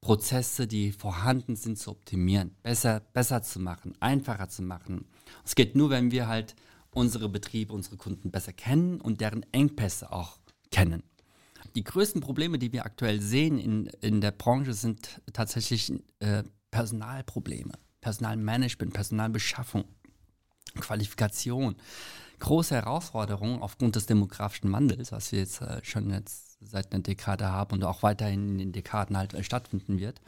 [0.00, 5.06] Prozesse, die vorhanden sind, zu optimieren, besser, besser zu machen, einfacher zu machen.
[5.44, 6.54] Es geht nur, wenn wir halt
[6.92, 10.38] unsere Betriebe, unsere Kunden besser kennen und deren Engpässe auch
[10.70, 11.02] kennen.
[11.74, 17.72] Die größten Probleme, die wir aktuell sehen in, in der Branche, sind tatsächlich äh, Personalprobleme,
[18.06, 19.84] Personalmanagement, Personalbeschaffung,
[20.78, 21.74] Qualifikation
[22.38, 27.50] große Herausforderung aufgrund des demografischen Wandels, was wir jetzt äh, schon jetzt seit einer Dekade
[27.50, 30.20] haben und auch weiterhin in den Dekaden halt äh, stattfinden wird.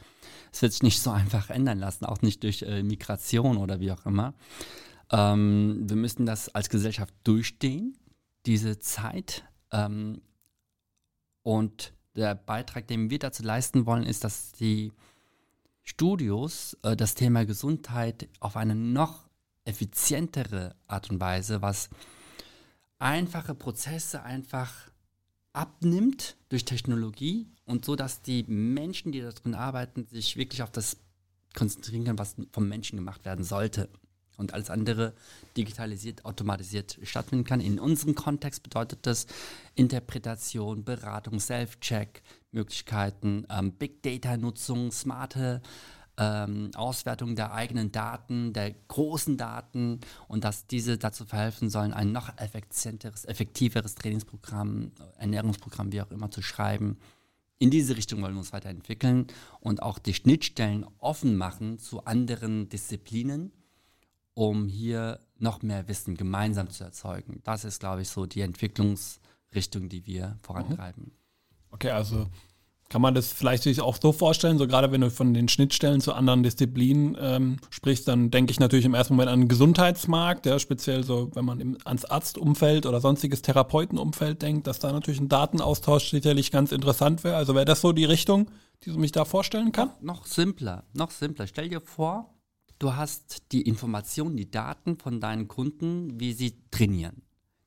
[0.51, 3.91] Es wird sich nicht so einfach ändern lassen, auch nicht durch äh, Migration oder wie
[3.91, 4.33] auch immer.
[5.11, 7.97] Ähm, wir müssen das als Gesellschaft durchstehen,
[8.45, 9.45] diese Zeit.
[9.71, 10.21] Ähm,
[11.43, 14.91] und der Beitrag, den wir dazu leisten wollen, ist, dass die
[15.83, 19.29] Studios äh, das Thema Gesundheit auf eine noch
[19.65, 21.89] effizientere Art und Weise, was
[22.97, 24.73] einfache Prozesse einfach
[25.53, 30.97] abnimmt durch Technologie und so, dass die Menschen, die darin arbeiten, sich wirklich auf das
[31.55, 33.89] konzentrieren können, was vom Menschen gemacht werden sollte.
[34.37, 35.13] Und alles andere
[35.57, 37.59] digitalisiert, automatisiert stattfinden kann.
[37.59, 39.27] In unserem Kontext bedeutet das
[39.75, 45.61] Interpretation, Beratung, Self-Check, Möglichkeiten, ähm, Big Data-Nutzung, smarte
[46.19, 52.11] ähm, Auswertung der eigenen Daten, der großen Daten und dass diese dazu verhelfen sollen, ein
[52.11, 56.97] noch effizienteres, effektiveres Trainingsprogramm, Ernährungsprogramm, wie auch immer, zu schreiben.
[57.57, 59.27] In diese Richtung wollen wir uns weiterentwickeln
[59.59, 63.51] und auch die Schnittstellen offen machen zu anderen Disziplinen,
[64.33, 67.41] um hier noch mehr Wissen gemeinsam zu erzeugen.
[67.43, 71.11] Das ist, glaube ich, so die Entwicklungsrichtung, die wir vorantreiben.
[71.71, 72.27] Okay, also
[72.89, 76.01] kann man das vielleicht sich auch so vorstellen, so gerade wenn du von den Schnittstellen
[76.01, 80.47] zu anderen Disziplinen ähm, sprichst, dann denke ich natürlich im ersten Moment an den Gesundheitsmarkt,
[80.47, 85.19] ja, speziell so, wenn man im, ans Arztumfeld oder sonstiges Therapeutenumfeld denkt, dass da natürlich
[85.19, 87.35] ein Datenaustausch sicherlich ganz interessant wäre.
[87.35, 88.49] Also wäre das so die Richtung,
[88.83, 89.89] die du mich da vorstellen kann?
[90.01, 91.45] Noch, noch simpler, noch simpler.
[91.45, 92.33] Stell dir vor,
[92.79, 97.21] du hast die Informationen, die Daten von deinen Kunden, wie sie trainieren.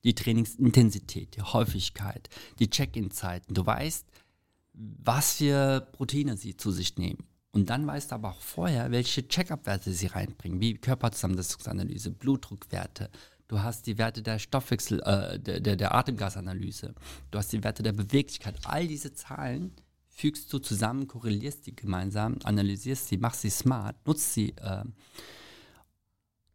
[0.05, 3.55] Die Trainingsintensität, die Häufigkeit, die Check-in-Zeiten.
[3.55, 4.07] Du weißt,
[4.75, 7.25] was für Proteine sie zu sich nehmen.
[7.53, 13.11] Und dann weißt du aber auch vorher, welche Check-up-Werte sie reinbringen, wie Körperzusammensetzungsanalyse, Blutdruckwerte.
[13.47, 16.95] Du hast die Werte der Stoffwechsel, äh, der, der, der Atemgasanalyse.
[17.31, 18.59] Du hast die Werte der Beweglichkeit.
[18.65, 19.75] All diese Zahlen
[20.09, 24.55] fügst du zusammen, korrelierst die gemeinsam, analysierst sie, machst sie smart, nutzt sie.
[24.57, 24.85] Äh,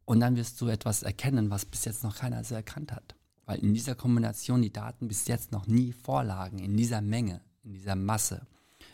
[0.05, 3.16] und dann wirst du etwas erkennen, was bis jetzt noch keiner so erkannt hat.
[3.47, 7.73] Weil in dieser Kombination die Daten bis jetzt noch nie vorlagen, in dieser Menge in
[7.73, 8.47] dieser Masse,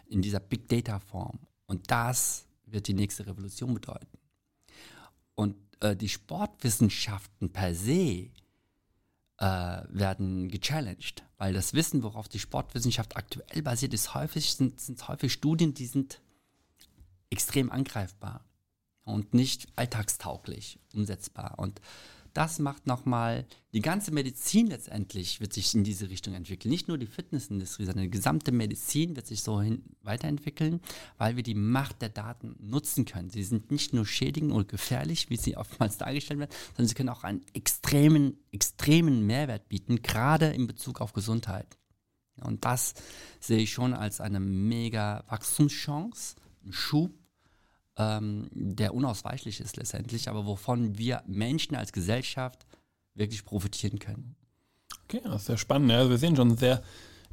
[0.08, 1.40] in dieser Big Data Form.
[1.68, 4.18] Und das wird die nächste Revolution bedeuten.
[5.36, 8.30] Und äh, die Sportwissenschaften per se
[9.38, 15.08] äh, werden gechallenged, weil das Wissen, worauf die Sportwissenschaft aktuell basiert, ist häufig, sind, sind
[15.08, 16.20] häufig Studien, die sind
[17.30, 18.44] extrem angreifbar
[19.04, 21.56] und nicht alltagstauglich umsetzbar.
[21.58, 21.80] Und
[22.34, 26.72] das macht nochmal, die ganze Medizin letztendlich wird sich in diese Richtung entwickeln.
[26.72, 30.82] Nicht nur die Fitnessindustrie, sondern die gesamte Medizin wird sich so hin weiterentwickeln,
[31.18, 33.30] weil wir die Macht der Daten nutzen können.
[33.30, 37.10] Sie sind nicht nur schädigend oder gefährlich, wie sie oftmals dargestellt werden, sondern sie können
[37.10, 41.78] auch einen extremen, extremen Mehrwert bieten, gerade in Bezug auf Gesundheit.
[42.42, 42.96] Und das
[43.40, 47.12] sehe ich schon als eine mega Wachstumschance, einen Schub
[47.98, 52.66] ähm, der unausweichlich ist letztendlich, aber wovon wir Menschen als Gesellschaft
[53.14, 54.36] wirklich profitieren können.
[55.06, 55.92] Okay, das ist sehr spannend.
[55.92, 56.00] Ja.
[56.00, 56.82] Also wir sehen schon sehr,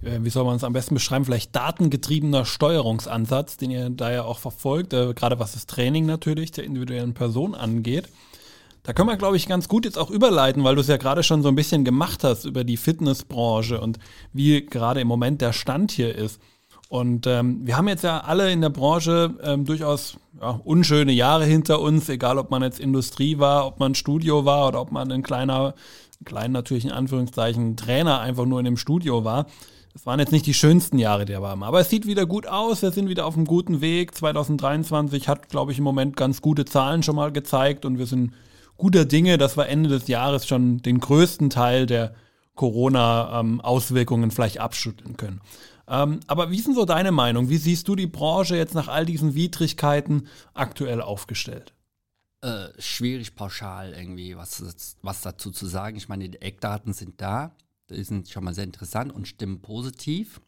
[0.02, 4.24] äh, wie soll man es am besten beschreiben, vielleicht datengetriebener Steuerungsansatz, den ihr da ja
[4.24, 8.08] auch verfolgt, äh, gerade was das Training natürlich der individuellen Person angeht.
[8.82, 11.22] Da können wir, glaube ich, ganz gut jetzt auch überleiten, weil du es ja gerade
[11.22, 13.98] schon so ein bisschen gemacht hast über die Fitnessbranche und
[14.32, 16.40] wie gerade im Moment der Stand hier ist.
[16.90, 21.44] Und ähm, wir haben jetzt ja alle in der Branche ähm, durchaus ja, unschöne Jahre
[21.44, 25.12] hinter uns, egal ob man jetzt Industrie war, ob man Studio war oder ob man
[25.12, 25.74] ein kleiner,
[26.24, 29.46] klein natürlich in Anführungszeichen Trainer einfach nur in dem Studio war.
[29.92, 31.62] Das waren jetzt nicht die schönsten Jahre, die wir haben.
[31.62, 32.83] Aber es sieht wieder gut aus.
[32.83, 34.12] Wir sind wieder auf einem guten Weg.
[34.16, 37.85] 2023 hat, glaube ich, im Moment ganz gute Zahlen schon mal gezeigt.
[37.85, 38.33] Und wir sind
[38.76, 42.14] guter Dinge, dass wir Ende des Jahres schon den größten Teil der
[42.57, 45.40] Corona-Auswirkungen ähm, vielleicht abschütteln können.
[45.90, 47.48] Ähm, aber wie ist denn so deine Meinung?
[47.48, 51.74] Wie siehst du die Branche jetzt nach all diesen Widrigkeiten aktuell aufgestellt?
[52.42, 54.62] Äh, schwierig pauschal irgendwie was,
[55.03, 55.96] was dazu zu sagen.
[55.96, 57.57] Ich meine, die Eckdaten sind da,
[57.90, 60.40] die sind schon mal sehr interessant und stimmen positiv.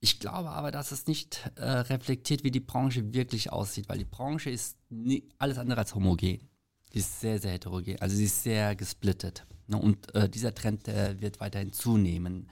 [0.00, 4.04] Ich glaube aber, dass es nicht äh, reflektiert, wie die Branche wirklich aussieht, weil die
[4.04, 6.48] Branche ist nie, alles andere als homogen.
[6.94, 9.44] Die ist sehr, sehr heterogen, also sie ist sehr gesplittet.
[9.66, 9.76] Ne?
[9.76, 12.48] Und äh, dieser Trend wird weiterhin zunehmen.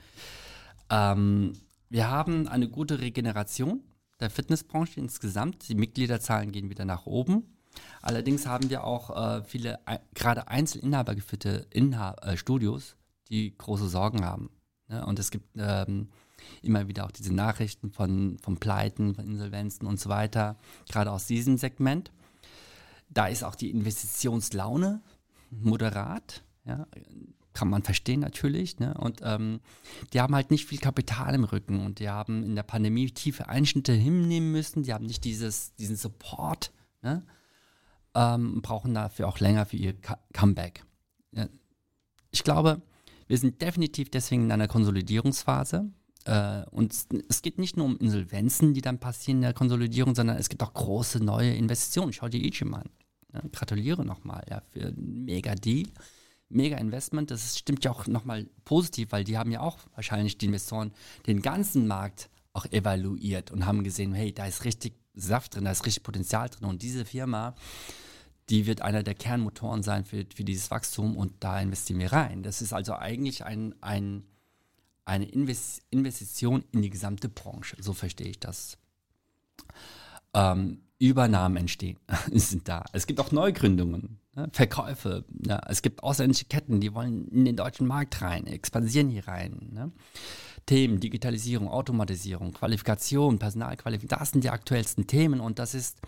[0.90, 1.55] Ähm,
[1.88, 3.83] wir haben eine gute Regeneration
[4.20, 5.68] der Fitnessbranche insgesamt.
[5.68, 7.44] Die Mitgliederzahlen gehen wieder nach oben.
[8.03, 12.96] Allerdings haben wir auch äh, viele, äh, gerade Einzelinhaber geführte Inha äh, Studios,
[13.29, 14.51] die große Sorgen haben.
[14.88, 15.05] Ne?
[15.05, 16.09] Und es gibt ähm,
[16.62, 20.57] immer wieder auch diese Nachrichten von, von Pleiten, von Insolvenzen und so weiter,
[20.88, 22.12] gerade aus diesem Segment.
[23.09, 25.03] Da ist auch die Investitionslaune
[25.51, 26.42] moderat.
[26.64, 26.87] Ja?
[27.56, 28.78] Kann man verstehen natürlich.
[28.78, 28.92] Ne?
[28.98, 29.60] Und ähm,
[30.12, 33.48] die haben halt nicht viel Kapital im Rücken und die haben in der Pandemie tiefe
[33.48, 34.82] Einschnitte hinnehmen müssen.
[34.82, 37.24] Die haben nicht dieses, diesen Support, ne?
[38.14, 39.94] ähm, brauchen dafür auch länger für ihr
[40.34, 40.84] Comeback.
[42.30, 42.82] Ich glaube,
[43.26, 45.90] wir sind definitiv deswegen in einer Konsolidierungsphase.
[46.26, 46.94] Äh, und
[47.30, 50.62] es geht nicht nur um Insolvenzen, die dann passieren in der Konsolidierung, sondern es gibt
[50.62, 52.12] auch große neue Investitionen.
[52.12, 52.90] Schau dir Ichim an.
[53.52, 55.88] Gratuliere nochmal ja, für einen mega Deal
[56.48, 57.30] mega Investment.
[57.30, 60.92] Das stimmt ja auch nochmal positiv, weil die haben ja auch wahrscheinlich die Investoren
[61.26, 65.70] den ganzen Markt auch evaluiert und haben gesehen, hey, da ist richtig Saft drin, da
[65.70, 66.68] ist richtig Potenzial drin.
[66.68, 67.54] Und diese Firma,
[68.48, 72.42] die wird einer der Kernmotoren sein für, für dieses Wachstum und da investieren wir rein.
[72.42, 74.24] Das ist also eigentlich ein, ein,
[75.04, 77.76] eine Investition in die gesamte Branche.
[77.80, 78.78] So verstehe ich das.
[80.35, 81.98] Ähm, Übernahmen entstehen,
[82.32, 82.85] sind da.
[82.92, 84.48] Es gibt auch Neugründungen, ne?
[84.52, 85.24] Verkäufe.
[85.46, 85.61] Ja?
[85.68, 89.70] Es gibt ausländische Ketten, die wollen in den deutschen Markt rein, expandieren hier rein.
[89.72, 89.92] Ne?
[90.64, 96.00] Themen, Digitalisierung, Automatisierung, Qualifikation, Personalqualifikation, das sind die aktuellsten Themen und das ist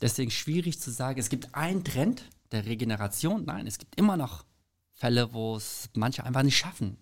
[0.00, 3.44] deswegen schwierig zu sagen, es gibt einen Trend der Regeneration.
[3.44, 4.44] Nein, es gibt immer noch
[4.92, 6.96] Fälle, wo es manche einfach nicht schaffen.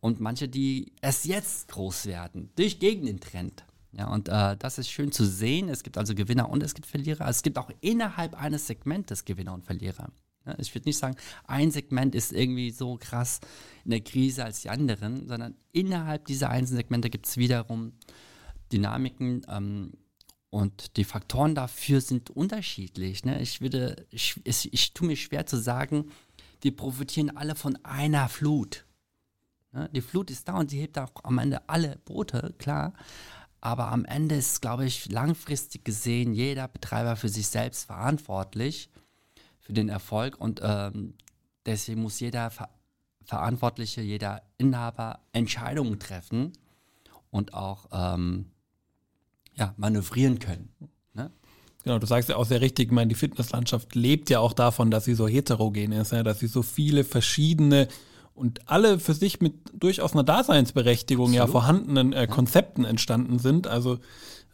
[0.00, 3.64] Und manche, die erst jetzt groß werden, durch gegen den Trend.
[3.92, 5.68] Ja, und äh, das ist schön zu sehen.
[5.68, 7.28] Es gibt also Gewinner und es gibt Verlierer.
[7.28, 10.10] Es gibt auch innerhalb eines Segmentes Gewinner und Verlierer.
[10.46, 13.40] Ja, ich würde nicht sagen, ein Segment ist irgendwie so krass
[13.84, 17.92] in der Krise als die anderen, sondern innerhalb dieser einzelnen Segmente gibt es wiederum
[18.72, 19.92] Dynamiken ähm,
[20.50, 23.24] und die Faktoren dafür sind unterschiedlich.
[23.24, 23.40] Ne?
[23.42, 26.10] Ich würde, ich, ich, ich tue mir schwer zu sagen,
[26.62, 28.86] die profitieren alle von einer Flut.
[29.72, 29.88] Ne?
[29.94, 32.94] Die Flut ist da und sie hebt auch am Ende alle Boote, klar.
[33.60, 38.90] Aber am Ende ist, glaube ich, langfristig gesehen jeder Betreiber für sich selbst verantwortlich
[39.58, 41.14] für den Erfolg und ähm,
[41.66, 42.68] deswegen muss jeder Ver
[43.22, 46.52] Verantwortliche, jeder Inhaber Entscheidungen treffen
[47.30, 48.46] und auch ähm,
[49.54, 50.70] ja, manövrieren können.
[51.14, 51.30] Ne?
[51.84, 54.90] Genau, du sagst ja auch sehr richtig, ich meine, die Fitnesslandschaft lebt ja auch davon,
[54.90, 57.86] dass sie so heterogen ist, ja, dass sie so viele verschiedene
[58.40, 61.46] und alle für sich mit durchaus einer Daseinsberechtigung Absolut.
[61.46, 63.66] ja vorhandenen äh, Konzepten entstanden sind.
[63.66, 63.98] Also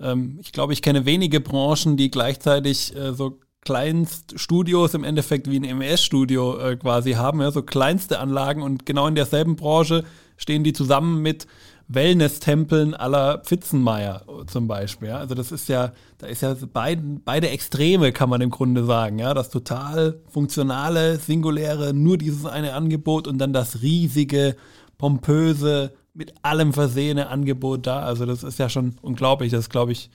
[0.00, 5.58] ähm, ich glaube, ich kenne wenige Branchen, die gleichzeitig äh, so Kleinststudios im Endeffekt wie
[5.58, 10.04] ein MES-Studio äh, quasi haben, ja, so kleinste Anlagen und genau in derselben Branche
[10.36, 11.46] stehen die zusammen mit
[11.88, 15.08] Wellness-Tempeln aller Pfitzenmeier zum Beispiel.
[15.08, 15.18] Ja?
[15.18, 19.18] Also das ist ja, da ist ja beide, beide Extreme, kann man im Grunde sagen.
[19.18, 19.34] Ja?
[19.34, 24.56] Das total funktionale, singuläre, nur dieses eine Angebot und dann das riesige,
[24.98, 28.00] pompöse, mit allem versehene Angebot da.
[28.00, 29.52] Also das ist ja schon unglaublich.
[29.52, 30.10] Das glaube ich,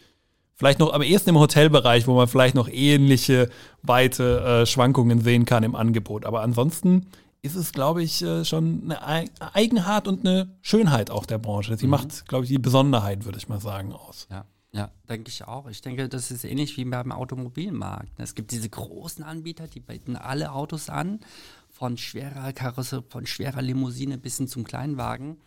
[0.56, 3.50] vielleicht noch am ehesten im Hotelbereich, wo man vielleicht noch ähnliche
[3.82, 6.26] weite äh, Schwankungen sehen kann im Angebot.
[6.26, 7.08] Aber ansonsten
[7.42, 11.76] ist es, glaube ich, äh, schon eine Eigenart und eine Schönheit auch der Branche.
[11.78, 11.92] Sie mhm.
[11.92, 14.28] macht, glaube ich, die Besonderheit, würde ich mal sagen, aus.
[14.30, 14.46] Ja.
[14.74, 15.68] Ja, denke ich auch.
[15.68, 18.18] Ich denke, das ist ähnlich wie beim Automobilmarkt.
[18.18, 21.20] Es gibt diese großen Anbieter, die bieten alle Autos an,
[21.68, 25.42] von schwerer Karosse, von schwerer Limousine bis hin zum Kleinwagen.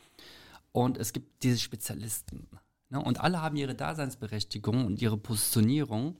[0.72, 2.48] Und es gibt diese Spezialisten.
[2.90, 3.00] Ne?
[3.00, 6.16] Und alle haben ihre Daseinsberechtigung und ihre Positionierung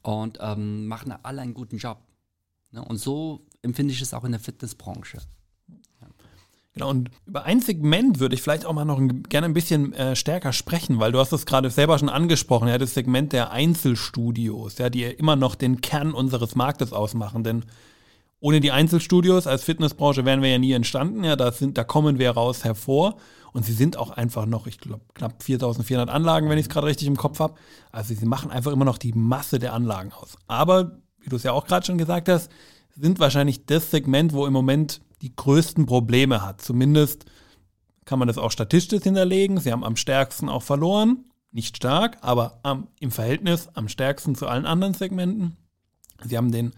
[0.00, 1.98] und ähm, machen alle einen guten Job.
[2.70, 2.82] Ne?
[2.82, 5.18] Und so empfinde ich es auch in der Fitnessbranche.
[6.74, 9.92] Genau, und über ein Segment würde ich vielleicht auch mal noch ein, gerne ein bisschen
[9.92, 13.50] äh, stärker sprechen, weil du hast es gerade selber schon angesprochen, ja, das Segment der
[13.50, 17.64] Einzelstudios, ja, die ja immer noch den Kern unseres Marktes ausmachen, denn
[18.38, 22.20] ohne die Einzelstudios als Fitnessbranche wären wir ja nie entstanden, ja, da, sind, da kommen
[22.20, 23.16] wir raus hervor
[23.52, 26.86] und sie sind auch einfach noch, ich glaube, knapp 4400 Anlagen, wenn ich es gerade
[26.86, 27.54] richtig im Kopf habe,
[27.90, 30.38] also sie machen einfach immer noch die Masse der Anlagen aus.
[30.46, 32.48] Aber, wie du es ja auch gerade schon gesagt hast,
[33.00, 36.62] sind wahrscheinlich das Segment, wo im Moment die größten Probleme hat.
[36.62, 37.24] Zumindest
[38.04, 39.58] kann man das auch statistisch hinterlegen.
[39.60, 41.24] Sie haben am stärksten auch verloren.
[41.52, 45.56] Nicht stark, aber am, im Verhältnis am stärksten zu allen anderen Segmenten.
[46.24, 46.72] Sie haben den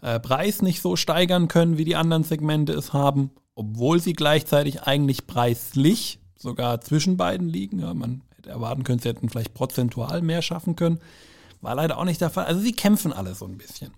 [0.00, 4.82] äh, Preis nicht so steigern können, wie die anderen Segmente es haben, obwohl sie gleichzeitig
[4.82, 7.80] eigentlich preislich sogar zwischen beiden liegen.
[7.80, 11.00] Ja, man hätte erwarten können, sie hätten vielleicht prozentual mehr schaffen können.
[11.60, 12.46] War leider auch nicht der Fall.
[12.46, 13.92] Also sie kämpfen alle so ein bisschen.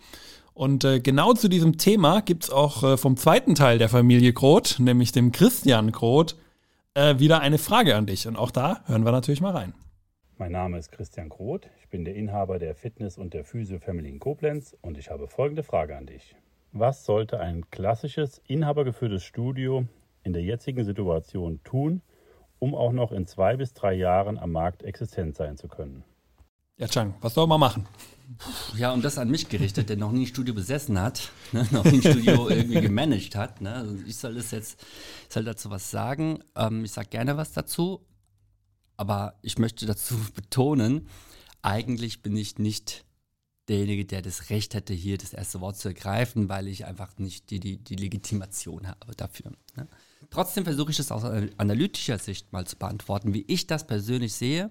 [0.59, 4.33] Und äh, genau zu diesem Thema gibt es auch äh, vom zweiten Teil der Familie
[4.33, 6.37] Groth, nämlich dem Christian Groth,
[6.94, 8.27] äh, wieder eine Frage an dich.
[8.27, 9.73] Und auch da hören wir natürlich mal rein.
[10.37, 11.71] Mein Name ist Christian Groth.
[11.79, 15.29] Ich bin der Inhaber der Fitness- und der Physio Family in Koblenz und ich habe
[15.29, 16.35] folgende Frage an dich.
[16.73, 19.87] Was sollte ein klassisches, inhabergeführtes Studio
[20.25, 22.03] in der jetzigen Situation tun,
[22.59, 26.03] um auch noch in zwei bis drei Jahren am Markt existent sein zu können?
[26.79, 27.88] Ja, Chang, was soll man machen?
[28.77, 31.85] Ja, und das an mich gerichtet, der noch nie ein Studio besessen hat, ne, noch
[31.85, 33.61] nie ein Studio irgendwie gemanagt hat.
[33.61, 33.75] Ne?
[33.75, 34.81] Also ich soll das jetzt,
[35.27, 36.38] ich soll dazu was sagen.
[36.55, 38.07] Ähm, ich sage gerne was dazu,
[38.97, 41.09] aber ich möchte dazu betonen,
[41.62, 43.05] eigentlich bin ich nicht
[43.69, 47.51] derjenige, der das Recht hätte, hier das erste Wort zu ergreifen, weil ich einfach nicht
[47.51, 49.51] die, die, die Legitimation habe dafür.
[49.75, 49.88] Ne?
[50.31, 54.71] Trotzdem versuche ich es aus analytischer Sicht mal zu beantworten, wie ich das persönlich sehe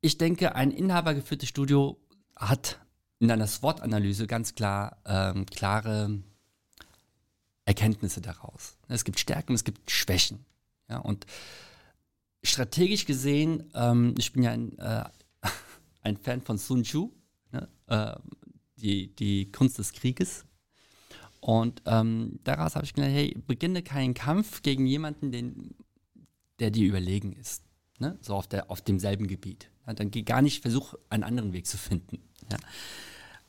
[0.00, 1.98] ich denke, ein inhabergeführtes Studio
[2.36, 2.80] hat
[3.18, 6.22] in einer SWOT-Analyse ganz klar ähm, klare
[7.64, 8.76] Erkenntnisse daraus.
[8.88, 10.44] Es gibt Stärken, es gibt Schwächen.
[10.88, 11.26] Ja, und
[12.42, 15.04] strategisch gesehen, ähm, ich bin ja ein, äh,
[16.02, 17.14] ein Fan von Sun Tzu,
[17.52, 17.68] ne?
[17.86, 18.16] äh,
[18.76, 20.46] die, die Kunst des Krieges.
[21.40, 25.74] Und ähm, daraus habe ich gedacht, hey, beginne keinen Kampf gegen jemanden, den,
[26.58, 27.62] der dir überlegen ist.
[27.98, 28.18] Ne?
[28.20, 29.70] So auf, der, auf demselben Gebiet.
[29.86, 32.20] Ja, dann geh gar nicht, versuch einen anderen Weg zu finden.
[32.50, 32.58] Ja.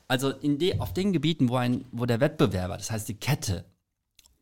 [0.08, 3.64] Also de, auf den Gebieten, wo, ein, wo der Wettbewerber, das heißt die Kette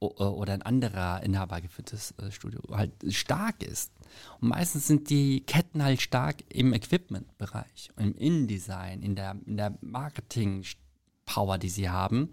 [0.00, 3.92] oder ein anderer inhabergeführtes äh, Studio halt stark ist.
[4.40, 9.76] Und meistens sind die Ketten halt stark im Equipment-Bereich, im InDesign, in der, in der
[9.82, 12.32] Marketing-Power, die sie haben.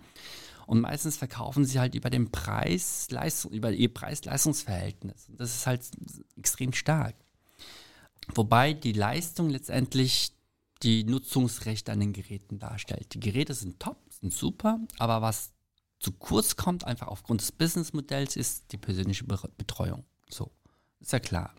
[0.66, 5.28] Und meistens verkaufen sie halt über den Preis, Leistung, über ihr Preis-Leistungsverhältnis.
[5.30, 5.82] Das ist halt
[6.38, 7.16] extrem stark.
[8.34, 10.34] Wobei die Leistung letztendlich
[10.84, 13.14] die Nutzungsrechte an den Geräten darstellt.
[13.14, 15.54] Die Geräte sind top, sind super, aber was
[16.00, 20.06] zu kurz kommt, einfach aufgrund des Businessmodells, ist die persönliche Betreuung.
[20.30, 20.52] So,
[21.00, 21.56] ist ja klar.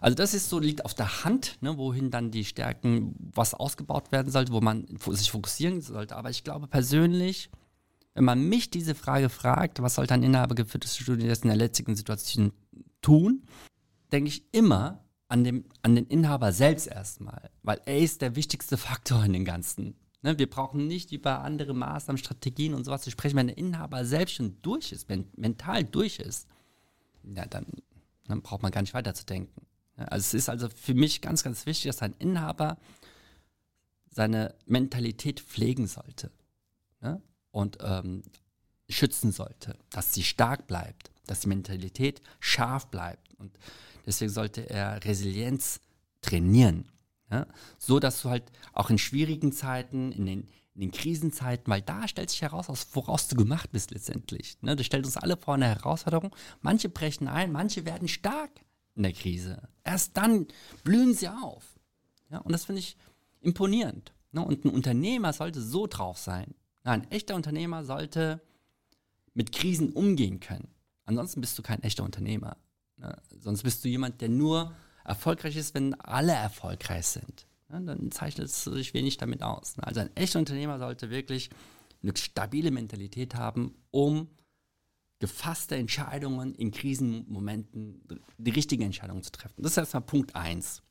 [0.00, 4.12] Also das ist so, liegt auf der Hand, ne, wohin dann die Stärken, was ausgebaut
[4.12, 6.16] werden sollte, wo man sich fokussieren sollte.
[6.16, 7.50] Aber ich glaube persönlich,
[8.14, 12.52] wenn man mich diese Frage fragt, was sollte ein inhabergeführtes Studium in der letzten Situation
[13.02, 13.42] tun,
[14.10, 18.76] denke ich immer an, dem, an den Inhaber selbst erstmal, weil er ist der wichtigste
[18.76, 23.10] Faktor in den ganzen Ne, wir brauchen nicht über andere Maßnahmen, Strategien und sowas zu
[23.10, 23.36] sprechen.
[23.36, 26.46] Wenn der Inhaber selbst schon durch ist, wenn mental durch ist,
[27.22, 27.64] ja, dann,
[28.26, 29.66] dann braucht man gar nicht weiterzudenken.
[29.96, 32.76] Also es ist also für mich ganz, ganz wichtig, dass ein Inhaber
[34.10, 36.30] seine Mentalität pflegen sollte
[37.00, 37.22] ne?
[37.50, 38.22] und ähm,
[38.90, 43.32] schützen sollte, dass sie stark bleibt, dass die Mentalität scharf bleibt.
[43.38, 43.52] Und
[44.06, 45.80] deswegen sollte er Resilienz
[46.22, 46.90] trainieren.
[47.30, 47.46] Ja?
[47.78, 52.08] So dass du halt auch in schwierigen Zeiten, in den, in den Krisenzeiten, weil da
[52.08, 54.56] stellt sich heraus, woraus du gemacht bist letztendlich.
[54.62, 54.76] Ne?
[54.76, 56.34] Das stellt uns alle vor eine Herausforderung.
[56.60, 58.50] Manche brechen ein, manche werden stark
[58.94, 59.68] in der Krise.
[59.84, 60.46] Erst dann
[60.84, 61.78] blühen sie auf.
[62.30, 62.38] Ja?
[62.38, 62.96] Und das finde ich
[63.40, 64.12] imponierend.
[64.32, 64.44] Ne?
[64.44, 66.54] Und ein Unternehmer sollte so drauf sein.
[66.82, 68.40] Ein echter Unternehmer sollte
[69.34, 70.68] mit Krisen umgehen können.
[71.04, 72.56] Ansonsten bist du kein echter Unternehmer.
[73.00, 73.16] Ne?
[73.40, 74.74] Sonst bist du jemand, der nur
[75.04, 77.46] erfolgreich ist, wenn alle erfolgreich sind.
[77.70, 79.78] Ja, dann zeichnet es sich wenig damit aus.
[79.78, 81.50] Also ein echter Unternehmer sollte wirklich
[82.02, 84.28] eine stabile Mentalität haben, um
[85.18, 88.02] gefasste Entscheidungen in Krisenmomenten,
[88.38, 89.62] die richtigen Entscheidungen zu treffen.
[89.62, 90.82] Das ist erstmal Punkt 1.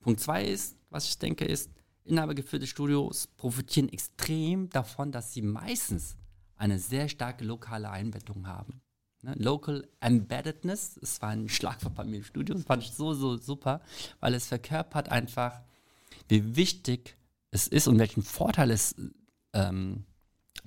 [0.00, 1.70] Punkt 2 ist, was ich denke, ist,
[2.04, 6.16] inhabergeführte Studios profitieren extrem davon, dass sie meistens
[6.56, 8.82] eine sehr starke lokale Einbettung haben.
[9.22, 9.34] Ne?
[9.38, 13.36] Local Embeddedness, es war ein Schlagwort bei mir im Studio, das fand ich so, so
[13.36, 13.80] super,
[14.20, 15.60] weil es verkörpert einfach,
[16.28, 17.16] wie wichtig
[17.50, 18.94] es ist und welchen Vorteil es
[19.52, 20.04] ähm,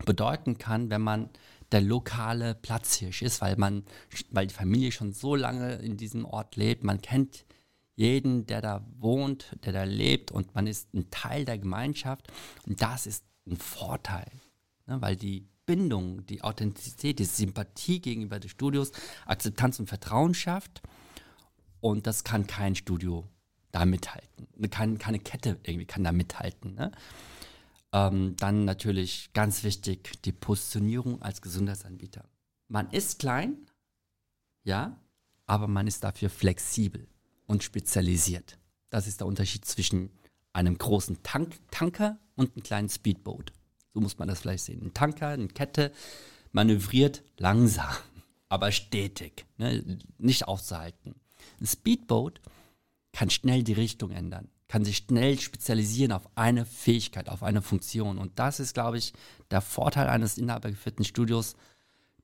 [0.06, 1.30] bedeuten kann, wenn man
[1.72, 3.84] der lokale Platzhirsch ist, weil man,
[4.30, 7.46] weil die Familie schon so lange in diesem Ort lebt, man kennt
[7.96, 12.32] jeden, der da wohnt, der da lebt und man ist ein Teil der Gemeinschaft.
[12.68, 14.30] Und das ist ein Vorteil,
[14.86, 18.92] ne, weil die Bindung, die Authentizität, die Sympathie gegenüber des Studios,
[19.26, 20.82] Akzeptanz und Vertrauen schafft.
[21.82, 23.28] Und das kann kein Studio
[23.72, 24.48] da mithalten.
[24.70, 26.76] Keine, keine Kette irgendwie kann da mithalten.
[26.76, 26.92] Ne?
[27.92, 32.26] Ähm, dann natürlich ganz wichtig die Positionierung als Gesundheitsanbieter.
[32.68, 33.58] Man ist klein,
[34.64, 35.00] ja,
[35.46, 37.08] aber man ist dafür flexibel
[37.46, 38.58] und spezialisiert.
[38.90, 40.10] Das ist der Unterschied zwischen
[40.54, 43.52] einem großen Tank Tanker und einem kleinen Speedboat.
[43.96, 44.82] So muss man das vielleicht sehen.
[44.84, 45.94] Ein Tanker, eine Kette
[46.52, 47.96] manövriert langsam,
[48.50, 50.00] aber stetig, ne?
[50.18, 51.16] nicht aufzuhalten.
[51.62, 52.42] Ein Speedboat
[53.14, 58.18] kann schnell die Richtung ändern, kann sich schnell spezialisieren auf eine Fähigkeit, auf eine Funktion.
[58.18, 59.14] Und das ist, glaube ich,
[59.50, 61.56] der Vorteil eines inhabergeführten Studios,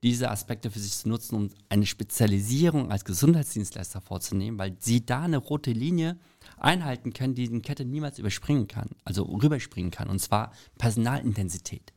[0.03, 5.21] diese Aspekte für sich zu nutzen, um eine Spezialisierung als Gesundheitsdienstleister vorzunehmen, weil sie da
[5.21, 6.17] eine rote Linie
[6.61, 11.93] einhalten können, die die Kette niemals überspringen kann, also rüberspringen kann, und zwar Personalintensität.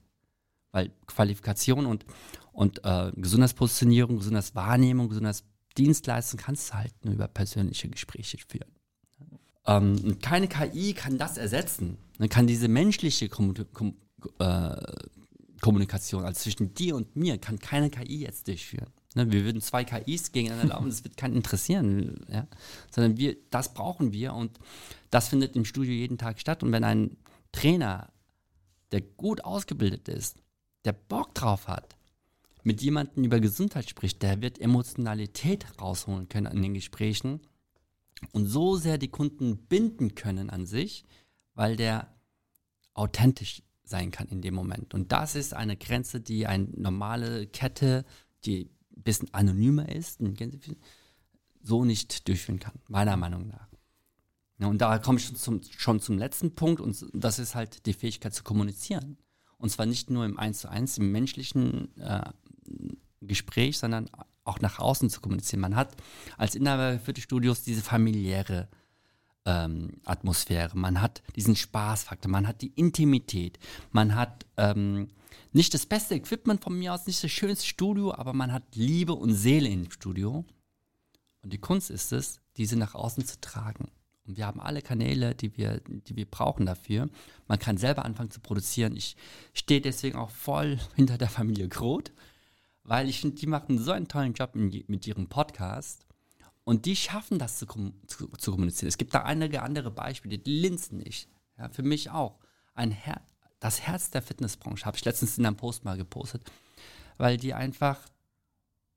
[0.73, 2.05] Weil Qualifikation und,
[2.53, 8.71] und äh, Gesundheitspositionierung, Gesundheitswahrnehmung, Gesundheitsdienstleistung kannst du halt nur über persönliche Gespräche führen.
[9.67, 11.97] Ähm, keine KI kann das ersetzen.
[12.19, 13.97] Man kann diese menschliche Kom Kom
[14.39, 14.77] äh,
[15.61, 18.91] Kommunikation, also zwischen dir und mir, kann keine KI jetzt durchführen.
[19.15, 22.27] Ne, wir würden zwei KIs gegeneinander laufen, das wird keinen interessieren.
[22.29, 22.47] Ja?
[22.91, 24.59] Sondern wir, das brauchen wir und
[25.11, 26.63] das findet im Studio jeden Tag statt.
[26.63, 27.17] Und wenn ein
[27.53, 28.13] Trainer,
[28.91, 30.43] der gut ausgebildet ist,
[30.85, 31.97] der Bock drauf hat,
[32.65, 37.41] mit jemandem über Gesundheit spricht, der wird Emotionalität rausholen können in den Gesprächen
[38.33, 41.05] und so sehr die Kunden binden können an sich,
[41.55, 42.09] weil der
[42.95, 44.95] authentisch sein kann in dem Moment.
[44.95, 48.05] Und das ist eine Grenze, die eine normale Kette,
[48.45, 50.21] die ein bisschen anonymer ist,
[51.63, 53.69] so nicht durchführen kann, meiner Meinung nach.
[54.59, 57.87] Ja, und da komme ich schon zum, schon zum letzten Punkt und das ist halt
[57.87, 59.19] die Fähigkeit zu kommunizieren.
[59.59, 62.31] Und zwar nicht nur im Eins zu eins, im menschlichen äh,
[63.21, 64.11] Gespräch, sondern
[64.45, 65.61] auch nach außen zu kommunizieren.
[65.61, 65.97] Man hat
[66.37, 68.69] als Inhaber für die Studios diese familiäre
[69.47, 73.59] ähm, Atmosphäre, man hat diesen Spaßfaktor, man hat die Intimität,
[73.91, 75.09] man hat ähm,
[75.55, 79.15] nicht das beste Equipment von mir aus, nicht das schönste Studio, aber man hat Liebe
[79.15, 80.45] und Seele im Studio.
[81.43, 83.89] Und die Kunst ist es, diese nach außen zu tragen.
[84.27, 87.09] Und wir haben alle Kanäle, die wir, die wir brauchen dafür.
[87.47, 88.97] Man kann selber anfangen zu produzieren.
[88.97, 89.17] Ich
[89.53, 92.13] stehe deswegen auch voll hinter der Familie Groth,
[92.83, 96.05] weil ich finde, die machen so einen tollen Job mit ihrem Podcast.
[96.65, 97.67] Und die schaffen das zu,
[98.09, 98.89] zu, zu, kommunizieren.
[98.89, 101.29] Es gibt da einige andere Beispiele, die Linsen nicht.
[101.59, 102.41] Ja, für mich auch.
[102.75, 103.21] Ein Her
[103.65, 106.53] das Herz der Fitnessbranche habe ich letztens in einem Post mal gepostet,
[107.17, 107.99] weil die einfach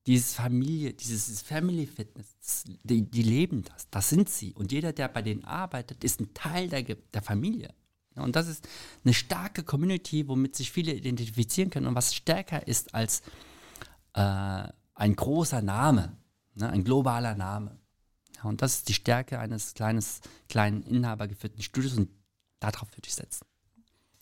[0.06, 4.54] dieses Familie, dieses Family Fitness, die, die, leben das, das sind sie.
[4.56, 7.74] Und jeder, der bei denen arbeitet, ist ein Teil der, der Familie.
[8.16, 8.68] Und das ist
[9.06, 13.22] eine starke Community, womit sich viele identifizieren können und was stärker ist als
[14.16, 16.18] äh, ein großer Name,
[16.56, 17.80] ne, ein globaler Name.
[18.44, 22.10] und das ist die Stärke eines kleines, kleinen inhabergeführten Studios und
[22.60, 23.46] darauf würde ich setzen.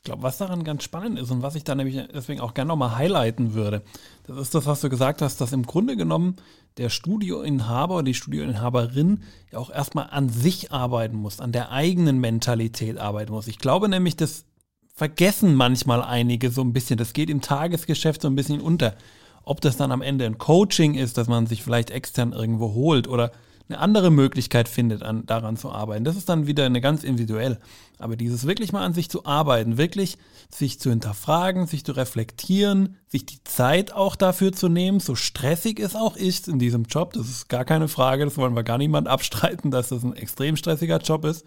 [0.05, 2.67] Ich glaube, was daran ganz spannend ist und was ich da nämlich deswegen auch gerne
[2.67, 3.81] nochmal highlighten würde,
[4.27, 6.35] das ist das, was du gesagt hast, dass im Grunde genommen
[6.77, 12.19] der Studioinhaber oder die Studioinhaberin ja auch erstmal an sich arbeiten muss, an der eigenen
[12.19, 13.47] Mentalität arbeiten muss.
[13.47, 14.45] Ich glaube nämlich, das
[14.93, 16.99] vergessen manchmal einige so ein bisschen.
[16.99, 18.93] Das geht im Tagesgeschäft so ein bisschen unter.
[19.41, 23.07] Ob das dann am Ende ein Coaching ist, dass man sich vielleicht extern irgendwo holt
[23.07, 23.31] oder
[23.67, 26.03] eine andere Möglichkeit findet, an, daran zu arbeiten.
[26.03, 27.59] Das ist dann wieder eine ganz individuell.
[27.97, 30.17] Aber dieses wirklich mal an sich zu arbeiten, wirklich
[30.49, 35.79] sich zu hinterfragen, sich zu reflektieren, sich die Zeit auch dafür zu nehmen, so stressig
[35.79, 38.77] es auch ist in diesem Job, das ist gar keine Frage, das wollen wir gar
[38.77, 41.45] niemand abstreiten, dass das ein extrem stressiger Job ist,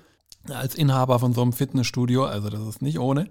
[0.48, 3.28] als Inhaber von so einem Fitnessstudio, also das ist nicht ohne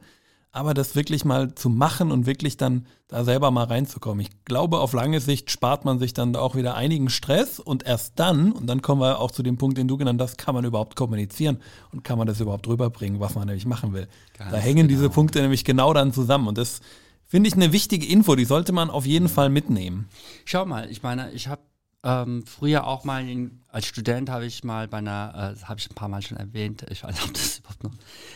[0.52, 4.22] aber das wirklich mal zu machen und wirklich dann da selber mal reinzukommen.
[4.22, 8.14] Ich glaube, auf lange Sicht spart man sich dann auch wieder einigen Stress und erst
[8.20, 10.66] dann, und dann kommen wir auch zu dem Punkt, den du genannt hast, kann man
[10.66, 11.60] überhaupt kommunizieren
[11.92, 14.08] und kann man das überhaupt rüberbringen, was man nämlich machen will.
[14.38, 14.90] Ganz da hängen genau.
[14.90, 16.82] diese Punkte nämlich genau dann zusammen und das
[17.28, 20.10] finde ich eine wichtige Info, die sollte man auf jeden Fall mitnehmen.
[20.46, 21.62] Schau mal, ich meine, ich habe
[22.04, 25.90] ähm, früher auch mal in, als Student habe ich mal bei einer, äh, habe ich
[25.90, 27.92] ein paar Mal schon erwähnt, ich weiß nicht, ob das überhaupt noch,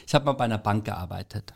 [0.06, 1.54] ich habe mal bei einer Bank gearbeitet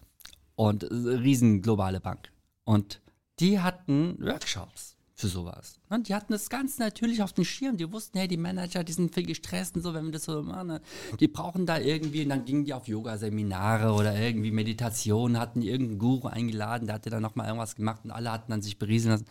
[0.55, 2.31] und äh, riesen globale Bank.
[2.63, 3.01] Und
[3.39, 5.79] die hatten Workshops für sowas.
[5.89, 7.77] Und die hatten das ganz natürlich auf dem Schirm.
[7.77, 10.41] Die wussten, hey, die Manager, die sind viel gestresst und so, wenn wir das so
[10.43, 10.67] machen.
[10.67, 10.81] Ne?
[11.21, 15.99] Die brauchen da irgendwie, und dann gingen die auf Yoga-Seminare oder irgendwie Meditation, hatten irgendeinen
[15.99, 19.25] Guru eingeladen, der hatte dann nochmal irgendwas gemacht und alle hatten dann sich berieseln lassen.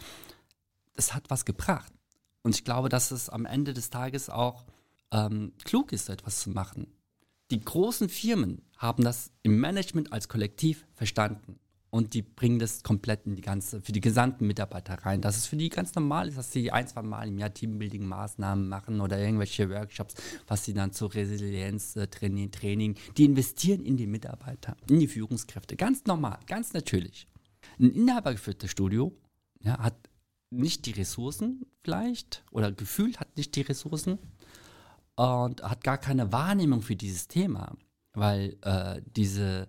[0.96, 1.92] Das hat was gebracht.
[2.42, 4.64] Und ich glaube, dass es am Ende des Tages auch
[5.12, 6.86] ähm, klug ist, so etwas zu machen.
[7.50, 11.58] Die großen Firmen haben das im Management als Kollektiv verstanden
[11.94, 15.20] und die bringen das komplett in die ganze, für die gesamten Mitarbeiter rein.
[15.20, 18.66] Dass es für die ganz normal ist, dass sie ein, zwei Mal im Jahr Teambuilding-Maßnahmen
[18.66, 20.14] machen oder irgendwelche Workshops,
[20.48, 25.06] was sie dann zur Resilienz, äh, Training, Training, die investieren in die Mitarbeiter, in die
[25.06, 25.76] Führungskräfte.
[25.76, 27.28] Ganz normal, ganz natürlich.
[27.78, 29.16] Ein inhabergeführtes Studio
[29.60, 29.94] ja, hat
[30.50, 34.18] nicht die Ressourcen vielleicht oder gefühlt hat nicht die Ressourcen,
[35.16, 37.76] und hat gar keine Wahrnehmung für dieses Thema,
[38.12, 39.68] weil äh, diese,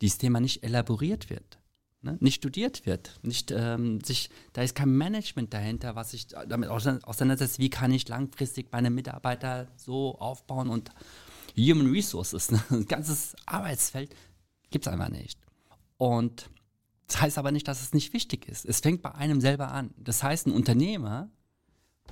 [0.00, 1.58] dieses Thema nicht elaboriert wird,
[2.02, 2.16] ne?
[2.20, 7.58] nicht studiert wird, nicht ähm, sich, da ist kein Management dahinter, was sich damit auseinandersetzt,
[7.58, 10.90] wie kann ich langfristig meine Mitarbeiter so aufbauen und
[11.56, 12.62] Human Resources, ne?
[12.70, 14.14] ein ganzes Arbeitsfeld
[14.70, 15.38] gibt es einfach nicht.
[15.96, 16.50] Und
[17.06, 18.64] das heißt aber nicht, dass es nicht wichtig ist.
[18.64, 19.92] Es fängt bei einem selber an.
[19.96, 21.30] Das heißt, ein Unternehmer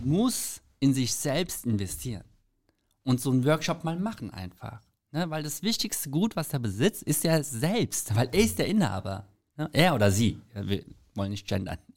[0.01, 2.25] muss in sich selbst investieren
[3.05, 4.81] und so einen Workshop mal machen einfach.
[5.11, 5.29] Ne?
[5.31, 9.27] Weil das wichtigste Gut, was er besitzt, ist er selbst, weil er ist der Inhaber.
[9.57, 9.69] Ne?
[9.73, 10.41] Er oder sie.
[10.55, 10.85] Wir
[11.15, 11.79] wollen nicht gendern.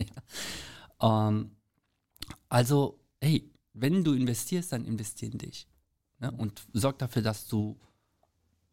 [1.01, 1.27] Ja.
[1.29, 1.51] Ähm,
[2.47, 5.67] also, hey, wenn du investierst, dann investier in dich.
[6.19, 6.31] Ne?
[6.31, 7.77] Und sorg dafür, dass du,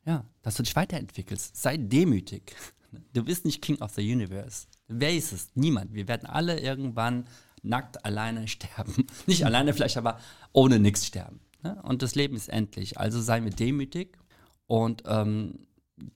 [0.07, 1.57] ja, dass du dich weiterentwickelst.
[1.57, 2.55] Sei demütig.
[3.12, 4.66] Du bist nicht King of the Universe.
[4.87, 5.51] Wer ist es?
[5.55, 5.93] Niemand.
[5.95, 7.26] Wir werden alle irgendwann
[7.62, 9.07] nackt alleine sterben.
[9.26, 10.20] Nicht alleine vielleicht, aber
[10.53, 11.41] ohne nichts sterben.
[11.62, 11.80] Ne?
[11.82, 12.98] Und das Leben ist endlich.
[12.98, 14.18] Also seien wir demütig
[14.66, 15.66] und ähm,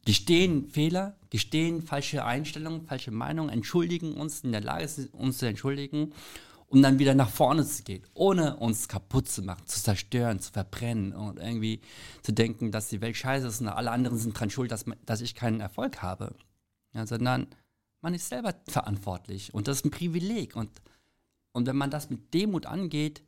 [0.05, 5.47] gestehen Fehler, gestehen falsche Einstellungen, falsche Meinungen, entschuldigen uns, in der Lage sind, uns zu
[5.47, 6.13] entschuldigen,
[6.69, 10.53] um dann wieder nach vorne zu gehen, ohne uns kaputt zu machen, zu zerstören, zu
[10.53, 11.81] verbrennen und irgendwie
[12.23, 15.21] zu denken, dass die Welt scheiße ist und alle anderen sind dran schuld, dass, dass
[15.21, 16.35] ich keinen Erfolg habe.
[16.93, 17.47] Ja, sondern
[18.01, 20.57] man ist selber verantwortlich und das ist ein Privileg.
[20.57, 20.71] Und,
[21.53, 23.23] und wenn man das mit Demut angeht,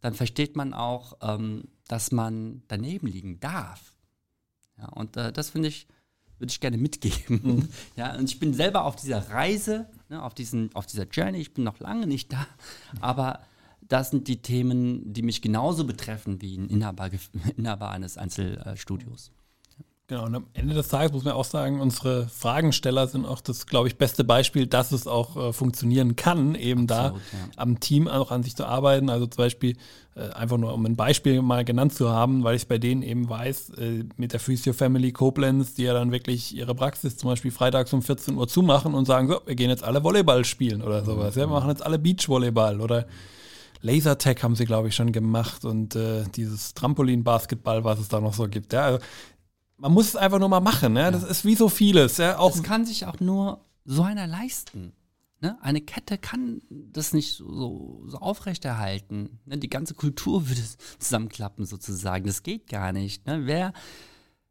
[0.00, 3.94] dann versteht man auch, ähm, dass man daneben liegen darf.
[4.78, 5.88] Ja, und äh, das finde ich,
[6.38, 7.40] würde ich gerne mitgeben.
[7.42, 7.68] Mhm.
[7.96, 11.54] Ja, und ich bin selber auf dieser Reise, ne, auf, diesen, auf dieser Journey, ich
[11.54, 12.46] bin noch lange nicht da,
[13.00, 13.40] aber
[13.80, 17.10] das sind die Themen, die mich genauso betreffen wie ein Inhaber,
[17.56, 19.32] Inhaber eines Einzelstudios.
[20.10, 23.66] Genau, und am Ende des Tages muss man auch sagen, unsere Fragensteller sind auch das,
[23.66, 27.48] glaube ich, beste Beispiel, dass es auch äh, funktionieren kann, eben Absolut, da ja.
[27.56, 29.10] am Team auch an sich zu arbeiten.
[29.10, 29.76] Also zum Beispiel,
[30.14, 33.28] äh, einfach nur um ein Beispiel mal genannt zu haben, weil ich bei denen eben
[33.28, 37.50] weiß, äh, mit der Physio Family Koblenz, die ja dann wirklich ihre Praxis zum Beispiel
[37.50, 41.04] freitags um 14 Uhr zumachen und sagen, so, wir gehen jetzt alle Volleyball spielen oder
[41.04, 41.34] sowas.
[41.34, 43.06] Ja, wir machen jetzt alle Beachvolleyball oder
[43.82, 48.34] Lasertag haben sie, glaube ich, schon gemacht und äh, dieses Trampolin-Basketball, was es da noch
[48.34, 48.72] so gibt.
[48.72, 48.98] Ja, also
[49.78, 50.92] man muss es einfach nur mal machen.
[50.92, 51.10] Ne?
[51.10, 52.18] Das ist wie so vieles.
[52.18, 52.38] Ja?
[52.38, 54.92] Auch das kann sich auch nur so einer leisten.
[55.40, 55.56] Ne?
[55.62, 59.38] Eine Kette kann das nicht so, so aufrechterhalten.
[59.46, 59.58] Ne?
[59.58, 60.62] Die ganze Kultur würde
[60.98, 62.26] zusammenklappen sozusagen.
[62.26, 63.26] Das geht gar nicht.
[63.26, 63.46] Ne?
[63.46, 63.72] Wer,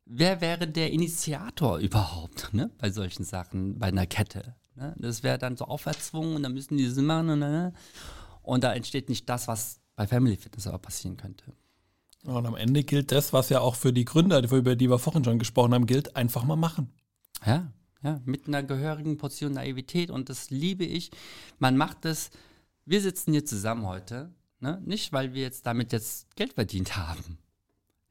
[0.06, 2.72] wer wäre der Initiator überhaupt ne?
[2.78, 4.56] bei solchen Sachen, bei einer Kette?
[4.76, 4.96] Ne?
[4.98, 7.30] Das wäre dann so auferzwungen und dann müssen die das machen.
[7.30, 7.74] Und, ne?
[8.44, 11.52] und da entsteht nicht das, was bei Family Fitness aber passieren könnte.
[12.28, 15.24] Und am Ende gilt das, was ja auch für die Gründer, über die wir vorhin
[15.24, 16.90] schon gesprochen haben, gilt, einfach mal machen.
[17.46, 17.72] Ja,
[18.04, 21.10] ja, mit einer gehörigen Portion Naivität und das liebe ich.
[21.58, 22.30] Man macht das,
[22.84, 24.82] wir sitzen hier zusammen heute, ne?
[24.86, 27.38] nicht weil wir jetzt damit jetzt Geld verdient haben,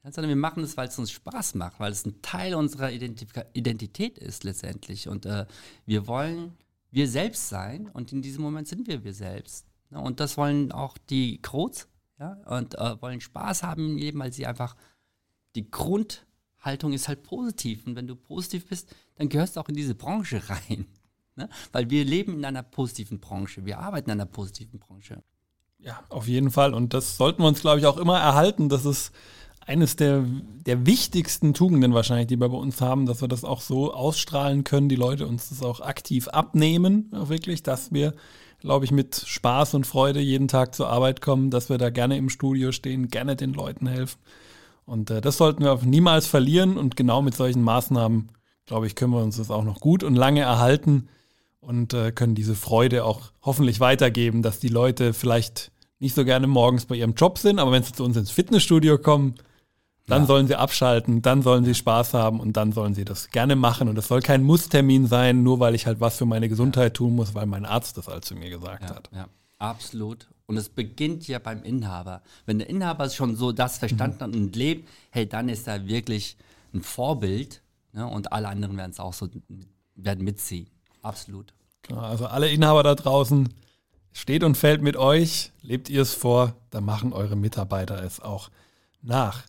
[0.01, 3.29] sondern wir machen es, weil es uns Spaß macht, weil es ein Teil unserer Identif
[3.53, 5.45] Identität ist letztendlich und äh,
[5.85, 6.57] wir wollen
[6.89, 9.67] wir selbst sein und in diesem Moment sind wir wir selbst.
[9.91, 9.99] Ne?
[9.99, 11.87] Und das wollen auch die Kroz
[12.19, 14.75] ja, und äh, wollen Spaß haben im Leben, weil sie einfach
[15.55, 17.85] die Grundhaltung ist halt positiv.
[17.85, 20.87] Und wenn du positiv bist, dann gehörst du auch in diese Branche rein.
[21.35, 21.49] Ne?
[21.71, 25.23] Weil wir leben in einer positiven Branche, wir arbeiten in einer positiven Branche.
[25.79, 26.73] Ja, auf jeden Fall.
[26.73, 28.67] Und das sollten wir uns, glaube ich, auch immer erhalten.
[28.67, 29.11] Das ist
[29.67, 30.25] eines der,
[30.65, 34.63] der wichtigsten Tugenden wahrscheinlich, die wir bei uns haben, dass wir das auch so ausstrahlen
[34.63, 38.15] können, die Leute uns das auch aktiv abnehmen, wirklich, dass wir
[38.59, 42.17] glaube ich, mit Spaß und Freude jeden Tag zur Arbeit kommen, dass wir da gerne
[42.17, 44.19] im Studio stehen, gerne den Leuten helfen.
[44.85, 46.77] Und äh, das sollten wir niemals verlieren.
[46.77, 48.29] Und genau mit solchen Maßnahmen,
[48.65, 51.09] glaube ich, können wir uns das auch noch gut und lange erhalten
[51.59, 56.47] und äh, können diese Freude auch hoffentlich weitergeben, dass die Leute vielleicht nicht so gerne
[56.47, 59.35] morgens bei ihrem Job sind, aber wenn sie zu uns ins Fitnessstudio kommen,
[60.07, 60.27] dann ja.
[60.27, 63.89] sollen sie abschalten, dann sollen sie Spaß haben und dann sollen sie das gerne machen.
[63.89, 67.15] Und es soll kein Musstermin sein, nur weil ich halt was für meine Gesundheit tun
[67.15, 69.09] muss, weil mein Arzt das halt zu mir gesagt ja, hat.
[69.13, 69.27] Ja,
[69.59, 70.27] absolut.
[70.45, 72.21] Und es beginnt ja beim Inhaber.
[72.45, 76.37] Wenn der Inhaber schon so das verstanden hat und lebt, hey, dann ist er wirklich
[76.73, 77.61] ein Vorbild.
[77.91, 78.07] Ne?
[78.07, 79.27] Und alle anderen werden es auch so
[79.95, 80.67] werden mitziehen.
[81.01, 81.53] Absolut.
[81.93, 83.49] Also alle Inhaber da draußen,
[84.13, 88.49] steht und fällt mit euch, lebt ihr es vor, dann machen eure Mitarbeiter es auch
[89.01, 89.43] nach.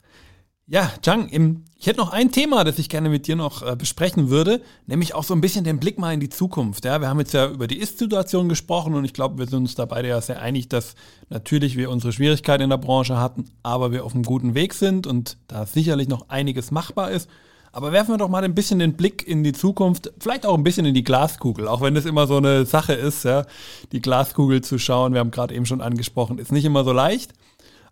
[0.71, 1.31] Ja, Chang,
[1.79, 5.15] ich hätte noch ein Thema, das ich gerne mit dir noch äh, besprechen würde, nämlich
[5.15, 6.85] auch so ein bisschen den Blick mal in die Zukunft.
[6.85, 9.77] Ja, wir haben jetzt ja über die Ist-Situation gesprochen und ich glaube, wir sind uns
[9.77, 10.95] da beide ja sehr einig, dass
[11.31, 15.07] natürlich wir unsere Schwierigkeiten in der Branche hatten, aber wir auf einem guten Weg sind
[15.07, 17.31] und da sicherlich noch einiges machbar ist.
[17.73, 20.65] Aber werfen wir doch mal ein bisschen den Blick in die Zukunft, vielleicht auch ein
[20.65, 23.47] bisschen in die Glaskugel, auch wenn das immer so eine Sache ist, ja,
[23.93, 25.15] die Glaskugel zu schauen.
[25.15, 27.33] Wir haben gerade eben schon angesprochen, ist nicht immer so leicht.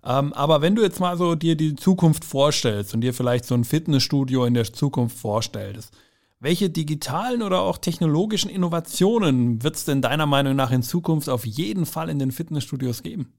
[0.06, 3.54] Ähm, aber wenn du jetzt mal so dir die Zukunft vorstellst und dir vielleicht so
[3.54, 5.92] ein Fitnessstudio in der Zukunft vorstellst,
[6.38, 11.44] welche digitalen oder auch technologischen Innovationen wird es denn deiner Meinung nach in Zukunft auf
[11.44, 13.32] jeden Fall in den Fitnessstudios geben?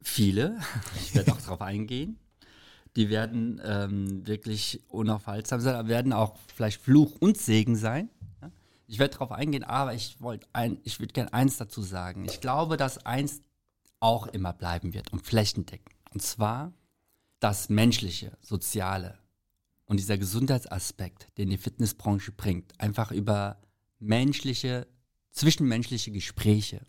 [0.00, 0.58] Viele.
[1.02, 2.18] Ich werde auch darauf eingehen.
[2.94, 8.08] Die werden ähm, wirklich unaufhaltsam sein, aber werden auch vielleicht Fluch und Segen sein.
[8.86, 12.24] Ich werde darauf eingehen, aber ich wollte ein, ich würde gerne eins dazu sagen.
[12.24, 13.42] Ich glaube, dass eins
[14.00, 15.94] auch immer bleiben wird und flächendeckend.
[16.12, 16.72] Und zwar
[17.40, 19.18] das Menschliche, Soziale
[19.86, 23.60] und dieser Gesundheitsaspekt, den die Fitnessbranche bringt, einfach über
[23.98, 24.86] menschliche,
[25.30, 26.82] zwischenmenschliche Gespräche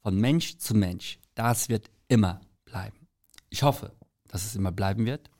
[0.00, 3.08] von Mensch zu Mensch, das wird immer bleiben.
[3.50, 3.94] Ich hoffe,
[4.28, 5.30] dass es immer bleiben wird.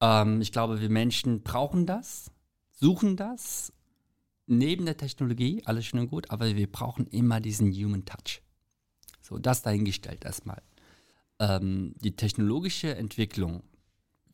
[0.00, 2.30] Ähm, ich glaube, wir Menschen brauchen das,
[2.72, 3.72] suchen das,
[4.46, 8.43] neben der Technologie, alles schön und gut, aber wir brauchen immer diesen Human Touch.
[9.24, 10.60] So, das dahingestellt erstmal.
[11.38, 13.62] Ähm, die technologische Entwicklung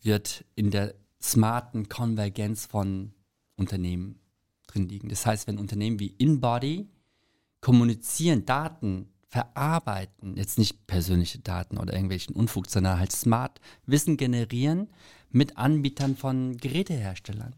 [0.03, 3.13] wird in der smarten Konvergenz von
[3.55, 4.19] Unternehmen
[4.67, 5.09] drin liegen.
[5.09, 6.89] Das heißt, wenn Unternehmen wie InBody
[7.61, 14.89] kommunizieren, Daten verarbeiten, jetzt nicht persönliche Daten oder irgendwelchen Unfug, sondern halt smart Wissen generieren
[15.31, 17.55] mit Anbietern von Geräteherstellern,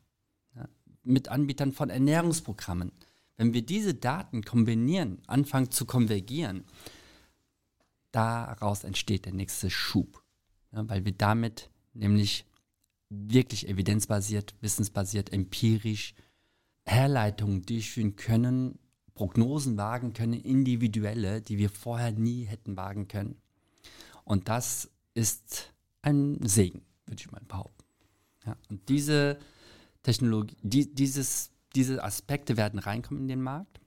[0.55, 0.69] ja,
[1.03, 2.93] mit Anbietern von Ernährungsprogrammen.
[3.39, 6.65] Wenn wir diese Daten kombinieren, anfangen zu konvergieren,
[8.13, 10.23] daraus entsteht der nächste Schub.
[10.73, 12.47] Ja, weil wir damit nämlich
[13.11, 16.15] wirklich evidenzbasiert, wissensbasiert, empirisch
[16.85, 18.79] Herleitungen durchführen können,
[19.15, 23.37] Prognosen wagen können, individuelle, die wir vorher nie hätten wagen können.
[24.25, 27.85] Und das ist ein Segen, würde ich mal behaupten.
[28.47, 29.39] Ja, und diese
[30.03, 33.81] Technologie, die, dieses, diese Aspekte werden reinkommen in den Markt.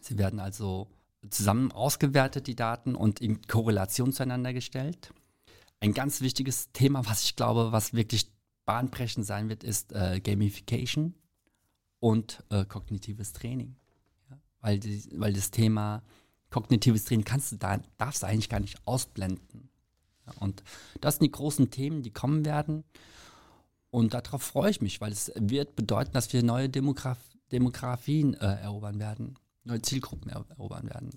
[0.00, 0.88] Sie werden also
[1.28, 5.12] zusammen ausgewertet, die Daten, und in Korrelation zueinander gestellt.
[5.80, 8.30] Ein ganz wichtiges Thema, was ich glaube, was wirklich
[8.64, 11.14] bahnbrechend sein wird, ist äh, Gamification
[11.98, 13.76] und äh, kognitives Training.
[14.30, 14.38] Ja?
[14.60, 16.02] Weil, die, weil das Thema
[16.50, 19.70] kognitives Training kannst du da, darfst du eigentlich gar nicht ausblenden.
[20.26, 20.32] Ja?
[20.40, 20.62] Und
[21.00, 22.84] das sind die großen Themen, die kommen werden.
[23.90, 27.18] Und darauf freue ich mich, weil es wird bedeuten, dass wir neue Demograf
[27.50, 29.34] Demografien äh, erobern werden,
[29.70, 31.10] neue Zielgruppen erobern werden.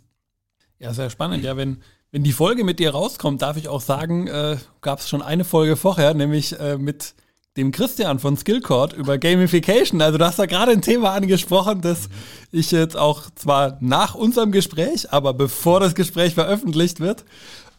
[0.80, 1.44] Ja, sehr spannend.
[1.44, 1.82] Ja, wenn,
[2.12, 5.44] wenn die Folge mit dir rauskommt, darf ich auch sagen, äh, gab es schon eine
[5.44, 7.16] Folge vorher, nämlich äh, mit
[7.58, 10.02] dem Christian von Skillcord über Gamification.
[10.02, 12.14] Also du hast da gerade ein Thema angesprochen, das mhm.
[12.52, 17.26] ich jetzt auch zwar nach unserem Gespräch, aber bevor das Gespräch veröffentlicht wird,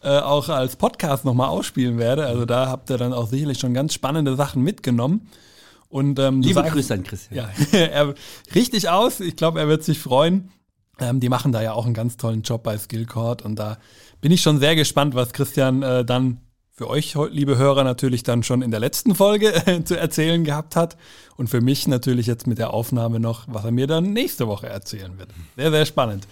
[0.01, 2.25] äh, auch als Podcast nochmal ausspielen werde.
[2.25, 5.29] Also da habt ihr dann auch sicherlich schon ganz spannende Sachen mitgenommen.
[5.89, 7.49] Und, ähm, Liebe sagst, Grüße an Christian.
[7.71, 8.15] Ja, er,
[8.53, 9.19] richtig aus.
[9.19, 10.51] Ich glaube, er wird sich freuen.
[10.99, 13.77] Ähm, die machen da ja auch einen ganz tollen Job bei Skillcord und da
[14.21, 16.39] bin ich schon sehr gespannt, was Christian äh, dann
[16.71, 20.75] für euch, liebe Hörer, natürlich dann schon in der letzten Folge äh, zu erzählen gehabt
[20.75, 20.97] hat
[21.37, 24.67] und für mich natürlich jetzt mit der Aufnahme noch, was er mir dann nächste Woche
[24.67, 25.29] erzählen wird.
[25.55, 26.27] Sehr, sehr spannend.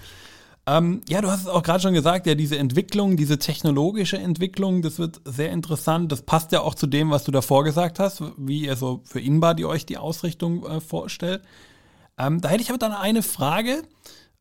[0.66, 4.82] Ähm, ja, du hast es auch gerade schon gesagt, ja, diese Entwicklung, diese technologische Entwicklung,
[4.82, 6.12] das wird sehr interessant.
[6.12, 9.20] Das passt ja auch zu dem, was du davor gesagt hast, wie ihr so für
[9.20, 11.42] InBody euch die Ausrichtung äh, vorstellt.
[12.18, 13.84] Ähm, da hätte ich aber dann eine Frage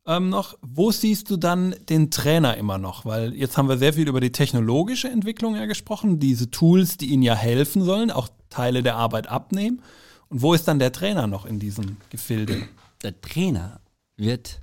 [0.05, 0.57] ähm, noch.
[0.61, 3.05] Wo siehst du dann den Trainer immer noch?
[3.05, 7.07] Weil jetzt haben wir sehr viel über die technologische Entwicklung ja gesprochen, diese Tools, die
[7.07, 9.81] ihnen ja helfen sollen, auch Teile der Arbeit abnehmen.
[10.29, 12.67] Und wo ist dann der Trainer noch in diesem Gefilde?
[13.03, 13.81] Der Trainer
[14.15, 14.59] wird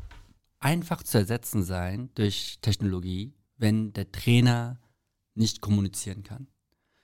[0.60, 4.78] einfach zu ersetzen sein durch Technologie, wenn der Trainer
[5.34, 6.46] nicht kommunizieren kann.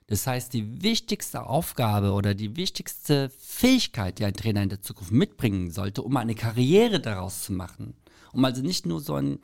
[0.09, 5.11] Das heißt, die wichtigste Aufgabe oder die wichtigste Fähigkeit, die ein Trainer in der Zukunft
[5.11, 7.95] mitbringen sollte, um eine Karriere daraus zu machen,
[8.37, 9.39] um also nicht nur so ein,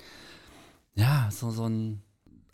[0.94, 2.02] ja, so, so ein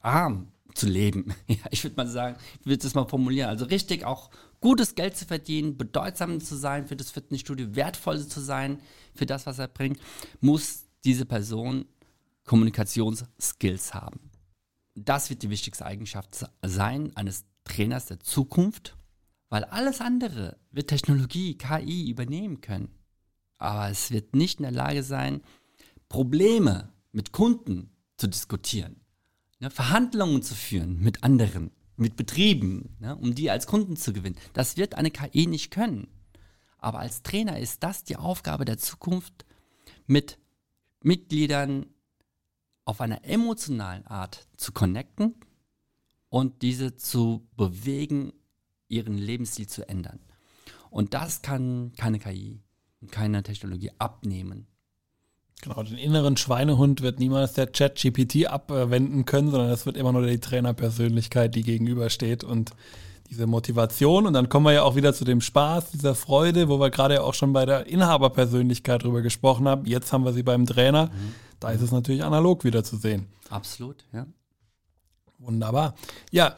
[0.00, 1.34] Arm zu leben.
[1.48, 3.48] Ja, ich würde mal sagen, ich würde es mal formulieren.
[3.48, 4.30] Also richtig auch
[4.60, 8.80] gutes Geld zu verdienen, bedeutsam zu sein für das Fitnessstudio, wertvoll zu sein
[9.14, 9.98] für das, was er bringt,
[10.40, 11.86] muss diese Person
[12.44, 14.30] Kommunikationsskills haben.
[14.94, 18.96] Das wird die wichtigste Eigenschaft sein eines Trainers der Zukunft,
[19.48, 22.94] weil alles andere wird Technologie, KI übernehmen können.
[23.58, 25.42] Aber es wird nicht in der Lage sein,
[26.08, 29.00] Probleme mit Kunden zu diskutieren,
[29.60, 34.36] ne, Verhandlungen zu führen mit anderen, mit Betrieben, ne, um die als Kunden zu gewinnen.
[34.52, 36.08] Das wird eine KI nicht können.
[36.78, 39.44] Aber als Trainer ist das die Aufgabe der Zukunft,
[40.06, 40.38] mit
[41.02, 41.86] Mitgliedern
[42.84, 45.34] auf einer emotionalen Art zu connecten
[46.30, 48.32] und diese zu bewegen,
[48.88, 50.20] ihren Lebensstil zu ändern.
[50.90, 52.62] Und das kann keine KI
[53.00, 54.66] und keine Technologie abnehmen.
[55.60, 60.24] Genau, den inneren Schweinehund wird niemals der Chat-GPT abwenden können, sondern es wird immer nur
[60.24, 62.70] die Trainerpersönlichkeit, die gegenübersteht und
[63.28, 64.26] diese Motivation.
[64.26, 67.14] Und dann kommen wir ja auch wieder zu dem Spaß, dieser Freude, wo wir gerade
[67.14, 69.84] ja auch schon bei der Inhaberpersönlichkeit drüber gesprochen haben.
[69.84, 71.06] Jetzt haben wir sie beim Trainer.
[71.06, 71.34] Mhm.
[71.60, 73.26] Da ist es natürlich analog wieder zu sehen.
[73.50, 74.26] Absolut, ja.
[75.38, 75.94] Wunderbar.
[76.30, 76.56] Ja,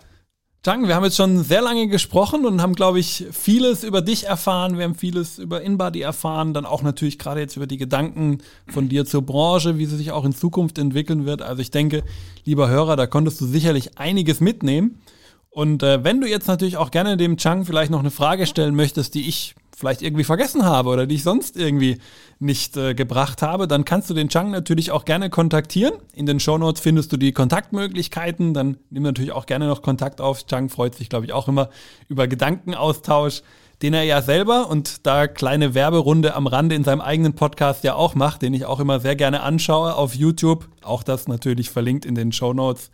[0.63, 4.27] Chang, wir haben jetzt schon sehr lange gesprochen und haben, glaube ich, vieles über dich
[4.27, 4.77] erfahren.
[4.77, 6.53] Wir haben vieles über InBody erfahren.
[6.53, 10.13] Dann auch natürlich gerade jetzt über die Gedanken von dir zur Branche, wie sie sich
[10.13, 11.41] auch in Zukunft entwickeln wird.
[11.41, 12.03] Also ich denke,
[12.45, 15.01] lieber Hörer, da konntest du sicherlich einiges mitnehmen.
[15.49, 18.75] Und äh, wenn du jetzt natürlich auch gerne dem Chang vielleicht noch eine Frage stellen
[18.75, 21.99] möchtest, die ich vielleicht irgendwie vergessen habe oder die ich sonst irgendwie
[22.39, 25.95] nicht äh, gebracht habe, dann kannst du den Chang natürlich auch gerne kontaktieren.
[26.15, 28.55] In den Shownotes findest du die Kontaktmöglichkeiten.
[28.55, 30.47] Dann nimm natürlich auch gerne noch Kontakt auf.
[30.47, 31.71] Chang freut sich, glaube ich, auch immer
[32.09, 33.43] über Gedankenaustausch,
[33.83, 37.95] den er ja selber und da kleine Werberunde am Rande in seinem eigenen Podcast ja
[37.95, 40.69] auch macht, den ich auch immer sehr gerne anschaue auf YouTube.
[40.83, 42.91] Auch das natürlich verlinkt in den Shownotes.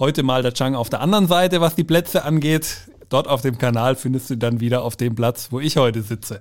[0.00, 2.88] Heute mal der Chang auf der anderen Seite, was die Plätze angeht.
[3.14, 6.40] Dort auf dem Kanal findest du dann wieder auf dem Platz, wo ich heute sitze.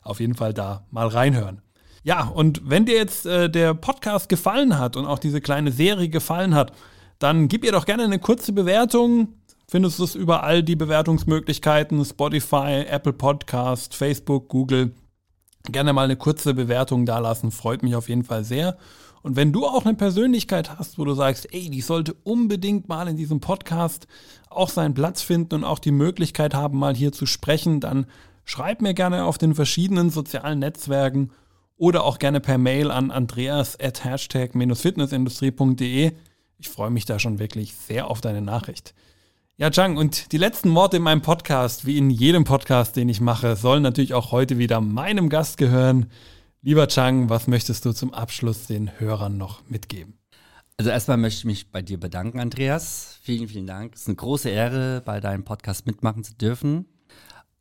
[0.00, 1.60] Auf jeden Fall da mal reinhören.
[2.02, 6.08] Ja, und wenn dir jetzt äh, der Podcast gefallen hat und auch diese kleine Serie
[6.08, 6.72] gefallen hat,
[7.18, 9.34] dann gib ihr doch gerne eine kurze Bewertung.
[9.68, 14.94] Findest du es überall die Bewertungsmöglichkeiten, Spotify, Apple Podcast, Facebook, Google.
[15.68, 18.78] Gerne mal eine kurze Bewertung da lassen, freut mich auf jeden Fall sehr.
[19.24, 23.08] Und wenn du auch eine Persönlichkeit hast, wo du sagst, ey, die sollte unbedingt mal
[23.08, 24.06] in diesem Podcast
[24.50, 28.04] auch seinen Platz finden und auch die Möglichkeit haben, mal hier zu sprechen, dann
[28.44, 31.30] schreib mir gerne auf den verschiedenen sozialen Netzwerken
[31.78, 36.12] oder auch gerne per Mail an andreas at hashtag-fitnessindustrie.de.
[36.58, 38.94] Ich freue mich da schon wirklich sehr auf deine Nachricht.
[39.56, 43.22] Ja, Chang, und die letzten Worte in meinem Podcast, wie in jedem Podcast, den ich
[43.22, 46.10] mache, sollen natürlich auch heute wieder meinem Gast gehören.
[46.66, 50.18] Lieber Chang, was möchtest du zum Abschluss den Hörern noch mitgeben?
[50.78, 53.18] Also erstmal möchte ich mich bei dir bedanken, Andreas.
[53.20, 53.94] Vielen, vielen Dank.
[53.94, 56.86] Es ist eine große Ehre, bei deinem Podcast mitmachen zu dürfen.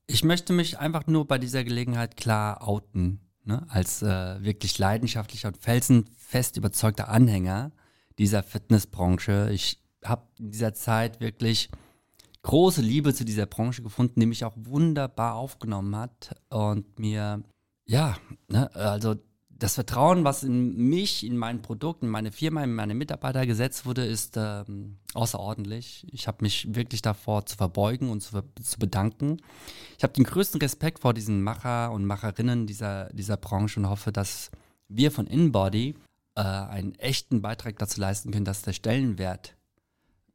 [0.07, 3.65] Ich möchte mich einfach nur bei dieser Gelegenheit klar outen, ne?
[3.67, 7.73] als äh, wirklich leidenschaftlicher und felsenfest überzeugter Anhänger
[8.17, 9.49] dieser Fitnessbranche.
[9.51, 11.69] Ich habe in dieser Zeit wirklich
[12.43, 17.43] große Liebe zu dieser Branche gefunden, die mich auch wunderbar aufgenommen hat und mir,
[17.85, 18.17] ja,
[18.47, 19.15] ne, also
[19.49, 23.85] das Vertrauen, was in mich, in mein Produkt, in meine Firma, in meine Mitarbeiter gesetzt
[23.85, 26.05] wurde, ist ähm, außerordentlich.
[26.11, 29.37] Ich habe mich wirklich davor zu verbeugen und zu, zu bedanken.
[29.97, 34.11] Ich habe den größten Respekt vor diesen Macher und Macherinnen dieser, dieser Branche und hoffe,
[34.11, 34.51] dass
[34.89, 35.95] wir von InBody
[36.35, 39.55] äh, einen echten Beitrag dazu leisten können, dass der Stellenwert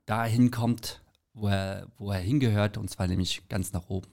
[0.07, 1.03] dahin kommt,
[1.35, 4.09] wo er, wo er hingehört, und zwar nämlich ganz nach oben.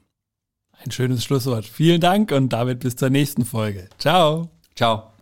[0.84, 1.66] Ein schönes Schlusswort.
[1.66, 3.90] Vielen Dank und damit bis zur nächsten Folge.
[3.98, 4.50] Ciao.
[4.76, 5.15] Ciao.